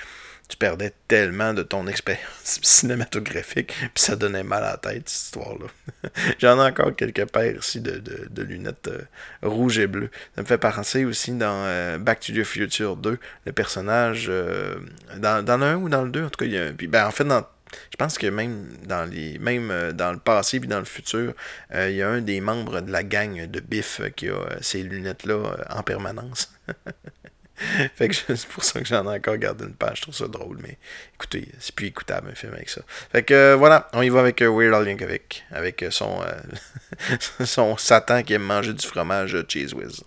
tu 0.51 0.57
perdais 0.57 0.93
tellement 1.09 1.55
de 1.55 1.63
ton 1.63 1.87
expérience 1.87 2.25
cinématographique, 2.63 3.69
puis 3.95 4.05
ça 4.05 4.17
donnait 4.17 4.43
mal 4.43 4.65
à 4.65 4.73
la 4.73 4.77
tête, 4.77 5.09
cette 5.09 5.25
histoire-là. 5.27 5.67
J'en 6.39 6.59
ai 6.59 6.69
encore 6.69 6.95
quelques 6.95 7.27
paires 7.31 7.57
ici 7.61 7.81
de, 7.81 7.99
de- 7.99 8.43
lunettes 8.43 8.89
euh, 8.89 9.03
rouges 9.43 9.79
et 9.79 9.87
bleues. 9.87 10.11
Ça 10.35 10.43
me 10.43 10.47
fait 10.47 10.59
penser 10.59 11.05
aussi 11.05 11.33
dans 11.33 11.65
euh, 11.67 11.99
Back 11.99 12.21
to 12.21 12.33
the 12.33 12.43
Future 12.45 12.97
2, 12.97 13.19
le 13.47 13.53
personnage, 13.53 14.27
euh, 14.29 14.75
dans, 15.17 15.45
dans 15.45 15.57
le 15.59 15.65
1 15.67 15.77
ou 15.77 15.89
dans 15.89 16.03
le 16.03 16.11
2, 16.11 16.25
en 16.25 16.31
tout 16.31 16.39
cas, 16.39 16.45
il 16.47 16.53
y 16.53 16.59
a 16.59 16.65
un- 16.65 16.73
puis, 16.73 16.87
ben, 16.89 17.07
en 17.07 17.11
fait, 17.11 17.25
dans 17.25 17.47
je 17.93 17.97
pense 17.97 18.19
que 18.19 18.27
même 18.27 18.67
dans 18.89 19.09
les 19.09 19.39
même 19.39 19.93
dans 19.93 20.11
le 20.11 20.19
passé 20.19 20.59
puis 20.59 20.69
dans 20.69 20.81
le 20.81 20.85
futur, 20.85 21.35
il 21.73 21.93
y 21.93 22.03
a 22.03 22.09
un 22.09 22.21
des 22.21 22.41
membres 22.41 22.81
de 22.81 22.91
la 22.91 23.05
gang 23.05 23.47
de 23.47 23.61
Biff 23.61 24.01
qui 24.17 24.29
a 24.29 24.41
ces 24.61 24.83
lunettes-là 24.83 25.57
en 25.71 25.83
permanence. 25.85 26.53
fait 27.95 28.09
que 28.09 28.15
c'est 28.15 28.47
pour 28.49 28.65
ça 28.65 28.81
que 28.81 28.87
j'en 28.87 29.05
ai 29.11 29.17
encore 29.17 29.37
gardé 29.37 29.65
une 29.65 29.75
page. 29.75 29.99
Je 29.99 30.03
trouve 30.03 30.15
ça 30.15 30.29
drôle, 30.29 30.59
mais 30.63 30.79
écoutez, 31.15 31.49
c'est 31.59 31.75
plus 31.75 31.87
écoutable 31.87 32.31
un 32.31 32.35
film 32.35 32.55
avec 32.55 32.69
ça. 32.69 32.83
Fait 33.13 33.23
que 33.23 33.35
euh, 33.35 33.57
voilà, 33.57 33.89
on 33.93 34.03
y 34.03 34.09
va 34.09 34.21
avec 34.21 34.41
euh, 34.43 34.51
Weird 34.51 34.75
Al 34.75 34.89
Yankovic, 34.89 35.45
avec 35.51 35.83
euh, 35.83 35.91
son, 35.91 36.21
son 37.45 37.77
Satan 37.77 38.23
qui 38.23 38.35
aime 38.35 38.43
manger 38.43 38.73
du 38.73 38.87
fromage 38.87 39.37
Cheese 39.49 39.75
Whiz. 39.75 40.03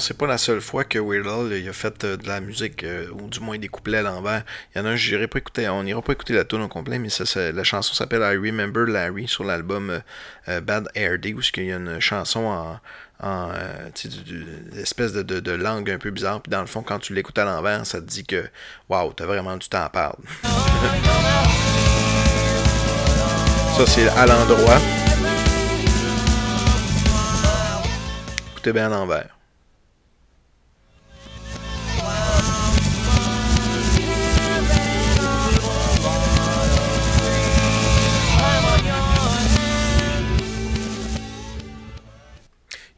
C'est 0.00 0.16
pas 0.16 0.26
la 0.26 0.38
seule 0.38 0.60
fois 0.60 0.84
que 0.84 0.98
Weird 0.98 1.26
Al 1.26 1.52
il 1.58 1.68
a 1.68 1.72
fait 1.72 2.04
euh, 2.04 2.16
de 2.16 2.26
la 2.26 2.40
musique, 2.40 2.84
euh, 2.84 3.08
ou 3.10 3.28
du 3.28 3.40
moins 3.40 3.58
des 3.58 3.68
couplets 3.68 3.98
à 3.98 4.02
l'envers. 4.02 4.44
Il 4.74 4.78
y 4.78 4.80
en 4.80 4.86
a 4.86 4.90
un, 4.90 4.96
j'irai 4.96 5.28
pas 5.28 5.38
écouter, 5.38 5.68
on 5.68 5.82
n'ira 5.82 6.02
pas 6.02 6.12
écouter 6.12 6.32
la 6.34 6.44
tune 6.44 6.62
au 6.62 6.68
complet, 6.68 6.98
mais 6.98 7.08
ça, 7.10 7.52
la 7.52 7.64
chanson 7.64 7.94
s'appelle 7.94 8.22
I 8.22 8.36
Remember 8.36 8.86
Larry 8.86 9.28
sur 9.28 9.44
l'album 9.44 9.90
euh, 9.90 10.00
euh, 10.48 10.60
Bad 10.60 10.88
Air 10.94 11.18
Day, 11.18 11.34
où 11.34 11.40
il 11.56 11.64
y 11.64 11.72
a 11.72 11.76
une 11.76 12.00
chanson 12.00 12.40
en, 12.40 12.80
euh, 13.22 13.90
une 14.04 14.78
espèce 14.78 15.12
de 15.12 15.52
langue 15.52 15.90
un 15.90 15.98
peu 15.98 16.10
bizarre. 16.10 16.40
Puis 16.40 16.50
dans 16.50 16.60
le 16.60 16.66
fond, 16.66 16.82
quand 16.82 16.98
tu 16.98 17.14
l'écoutes 17.14 17.38
à 17.38 17.44
l'envers, 17.44 17.86
ça 17.86 18.00
te 18.00 18.06
dit 18.06 18.24
que, 18.24 18.44
waouh, 18.88 19.12
t'as 19.12 19.26
vraiment 19.26 19.56
du 19.56 19.68
temps 19.68 19.84
à 19.84 19.90
perdre. 19.90 20.18
ça, 23.76 23.86
c'est 23.86 24.08
à 24.08 24.26
l'endroit. 24.26 24.78
Écoutez 28.52 28.72
bien 28.72 28.86
à 28.86 28.90
l'envers. 28.90 29.36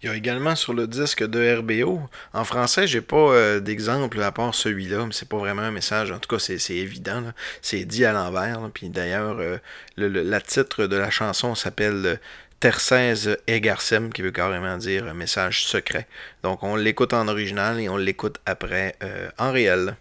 Il 0.06 0.10
y 0.10 0.12
a 0.12 0.16
également 0.16 0.54
sur 0.54 0.72
le 0.72 0.86
disque 0.86 1.24
de 1.26 1.56
RBO. 1.56 2.00
En 2.32 2.44
français, 2.44 2.86
j'ai 2.86 3.00
pas 3.00 3.16
euh, 3.16 3.58
d'exemple 3.58 4.22
à 4.22 4.30
part 4.30 4.54
celui-là, 4.54 5.04
mais 5.04 5.12
c'est 5.12 5.28
pas 5.28 5.36
vraiment 5.36 5.62
un 5.62 5.72
message. 5.72 6.12
En 6.12 6.20
tout 6.20 6.28
cas, 6.28 6.38
c'est 6.38 6.60
évident. 6.76 7.24
C'est 7.60 7.84
dit 7.84 8.04
à 8.04 8.12
l'envers. 8.12 8.60
Puis 8.72 8.88
d'ailleurs, 8.88 9.38
euh, 9.40 9.58
le, 9.96 10.06
le- 10.06 10.40
titre 10.42 10.86
de 10.86 10.94
la 10.96 11.10
chanson 11.10 11.56
s'appelle 11.56 12.02
euh, 12.06 12.16
Tercèse 12.60 13.36
Egarsem, 13.48 14.12
qui 14.12 14.22
veut 14.22 14.30
carrément 14.30 14.76
dire 14.76 15.12
message 15.12 15.64
secret. 15.64 16.06
Donc 16.44 16.62
on 16.62 16.76
l'écoute 16.76 17.12
en 17.12 17.26
original 17.26 17.80
et 17.80 17.88
on 17.88 17.96
l'écoute 17.96 18.36
après 18.46 18.94
euh, 19.02 19.28
en 19.38 19.50
réel. 19.50 19.96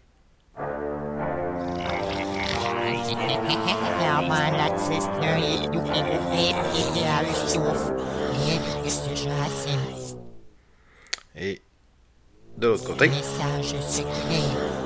Et 11.37 11.61
de 12.57 12.67
l'autre 12.67 12.85
côté. 12.85 13.09
Message 13.09 13.75
secret. 13.81 14.43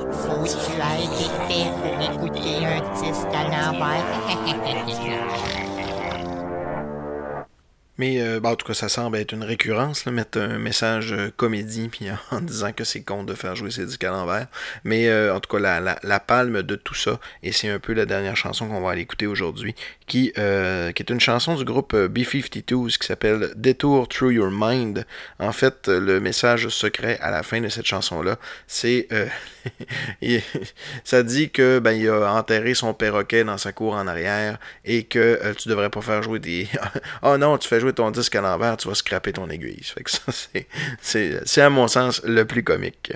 Que 0.09 0.47
tu 0.47 0.71
vite 1.17 1.37
fait 1.47 1.69
pour 1.81 1.95
écouter 2.01 2.65
un 2.65 2.79
disque 2.99 3.33
à 3.33 3.43
l'envers. 3.43 4.05
Mais 7.99 8.21
euh, 8.21 8.39
bah, 8.39 8.51
en 8.51 8.55
tout 8.55 8.65
cas, 8.65 8.73
ça 8.73 8.87
semble 8.87 9.17
être 9.17 9.33
une 9.33 9.43
récurrence, 9.43 10.05
là, 10.05 10.13
mettre 10.13 10.39
un 10.39 10.57
message 10.57 11.11
euh, 11.11 11.31
comédie 11.35 11.89
puis 11.89 12.05
en 12.31 12.39
disant 12.41 12.71
que 12.71 12.85
c'est 12.85 13.01
con 13.01 13.25
de 13.25 13.33
faire 13.33 13.57
jouer 13.57 13.71
ses 13.71 13.85
disques 13.85 14.05
à 14.05 14.11
l'envers. 14.11 14.47
Mais 14.85 15.09
euh, 15.09 15.35
en 15.35 15.41
tout 15.41 15.53
cas, 15.53 15.59
la, 15.61 15.81
la, 15.81 15.99
la 16.01 16.19
palme 16.21 16.63
de 16.63 16.75
tout 16.77 16.95
ça, 16.95 17.19
et 17.43 17.51
c'est 17.51 17.67
un 17.67 17.79
peu 17.79 17.91
la 17.91 18.05
dernière 18.05 18.37
chanson 18.37 18.69
qu'on 18.69 18.79
va 18.79 18.91
aller 18.91 19.01
écouter 19.01 19.27
aujourd'hui, 19.27 19.75
qui, 20.07 20.31
euh, 20.37 20.93
qui 20.93 21.03
est 21.03 21.11
une 21.11 21.19
chanson 21.19 21.55
du 21.55 21.65
groupe 21.65 21.93
euh, 21.93 22.07
B-52s 22.07 22.97
qui 22.97 23.05
s'appelle 23.05 23.51
Detour 23.57 24.07
Through 24.07 24.31
Your 24.31 24.49
Mind. 24.49 25.05
En 25.39 25.51
fait, 25.51 25.89
le 25.89 26.21
message 26.21 26.69
secret 26.69 27.19
à 27.21 27.31
la 27.31 27.43
fin 27.43 27.59
de 27.59 27.67
cette 27.67 27.85
chanson-là, 27.85 28.37
c'est... 28.65 29.09
ça 31.03 31.21
dit 31.21 31.49
que 31.49 31.79
ben, 31.79 31.91
il 31.91 32.07
a 32.07 32.33
enterré 32.33 32.73
son 32.73 32.93
perroquet 32.93 33.43
dans 33.43 33.57
sa 33.57 33.73
cour 33.73 33.95
en 33.95 34.07
arrière 34.07 34.57
et 34.85 35.03
que 35.03 35.53
tu 35.57 35.67
devrais 35.67 35.89
pas 35.89 36.01
faire 36.01 36.23
jouer 36.23 36.39
des. 36.39 36.67
oh 37.23 37.37
non, 37.37 37.57
tu 37.57 37.67
fais 37.67 37.79
jouer 37.79 37.88
ton 37.93 38.11
disque 38.11 38.35
à 38.35 38.41
l'envers, 38.41 38.77
tu 38.77 38.87
vas 38.87 38.95
scraper 38.95 39.33
ton 39.33 39.49
aiguille. 39.49 39.83
Ça, 40.05 40.31
c'est 41.01 41.61
à 41.61 41.69
mon 41.69 41.87
sens 41.87 42.21
le 42.23 42.45
plus 42.45 42.63
comique. 42.63 43.13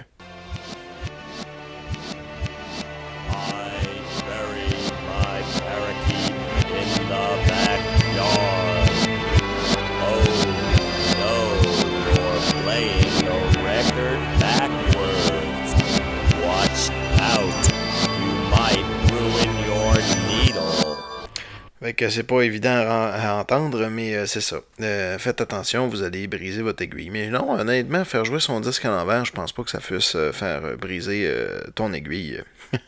Fait 21.84 21.92
que 21.92 22.08
c'est 22.10 22.24
pas 22.24 22.44
évident 22.44 22.82
à, 22.88 23.36
entendre, 23.42 23.90
mais 23.90 24.16
euh, 24.16 24.26
c'est 24.26 24.40
ça. 24.40 24.62
Euh, 24.80 25.18
faites 25.20 25.42
attention, 25.42 25.90
vous 25.90 26.02
allez 26.02 26.28
briser 26.28 26.62
votre 26.62 26.82
aiguille. 26.82 27.10
Mais 27.10 27.28
non, 27.28 27.52
honnêtement, 27.52 28.06
faire 28.06 28.24
jouer 28.24 28.40
son 28.40 28.62
disque 28.62 28.86
à 28.86 28.90
l'envers, 28.90 29.26
je 29.26 29.34
pense 29.34 29.52
pas 29.52 29.64
que 29.64 29.70
ça 29.70 29.82
puisse 29.82 30.16
euh, 30.16 30.32
faire 30.32 30.78
briser 30.78 31.30
ton 31.76 31.92
aiguille. 31.92 32.42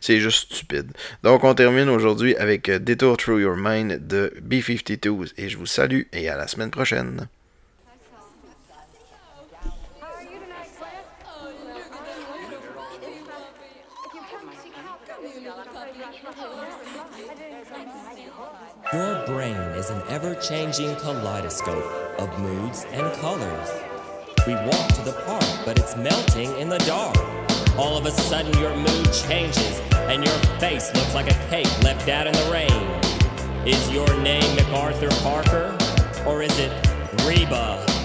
c'est 0.00 0.20
juste 0.20 0.54
stupide. 0.54 0.92
Donc 1.24 1.42
on 1.42 1.54
termine 1.54 1.88
aujourd'hui 1.88 2.36
avec 2.36 2.70
Detour 2.70 3.16
Through 3.16 3.40
Your 3.40 3.56
Mind 3.56 4.06
de 4.06 4.32
B-52s. 4.40 5.32
Et 5.38 5.48
je 5.48 5.58
vous 5.58 5.66
salue 5.66 6.02
et 6.12 6.28
à 6.28 6.36
la 6.36 6.46
semaine 6.46 6.70
prochaine. 6.70 7.26
Your 18.92 19.26
brain 19.26 19.56
is 19.74 19.90
an 19.90 20.00
ever 20.08 20.36
changing 20.36 20.94
kaleidoscope 20.96 22.20
of 22.20 22.38
moods 22.38 22.86
and 22.92 23.12
colors. 23.14 23.68
We 24.46 24.54
walk 24.54 24.88
to 24.94 25.02
the 25.02 25.20
park, 25.26 25.44
but 25.64 25.76
it's 25.76 25.96
melting 25.96 26.56
in 26.56 26.68
the 26.68 26.78
dark. 26.78 27.16
All 27.76 27.98
of 27.98 28.06
a 28.06 28.12
sudden, 28.12 28.56
your 28.60 28.76
mood 28.76 29.12
changes, 29.12 29.80
and 29.92 30.24
your 30.24 30.38
face 30.60 30.94
looks 30.94 31.14
like 31.14 31.28
a 31.28 31.48
cake 31.50 31.82
left 31.82 32.08
out 32.08 32.28
in 32.28 32.32
the 32.32 32.48
rain. 32.52 33.66
Is 33.66 33.90
your 33.90 34.06
name 34.20 34.54
MacArthur 34.54 35.10
Parker, 35.24 35.76
or 36.24 36.42
is 36.42 36.56
it 36.60 36.70
Reba? 37.26 37.95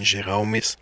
Il 0.00 0.77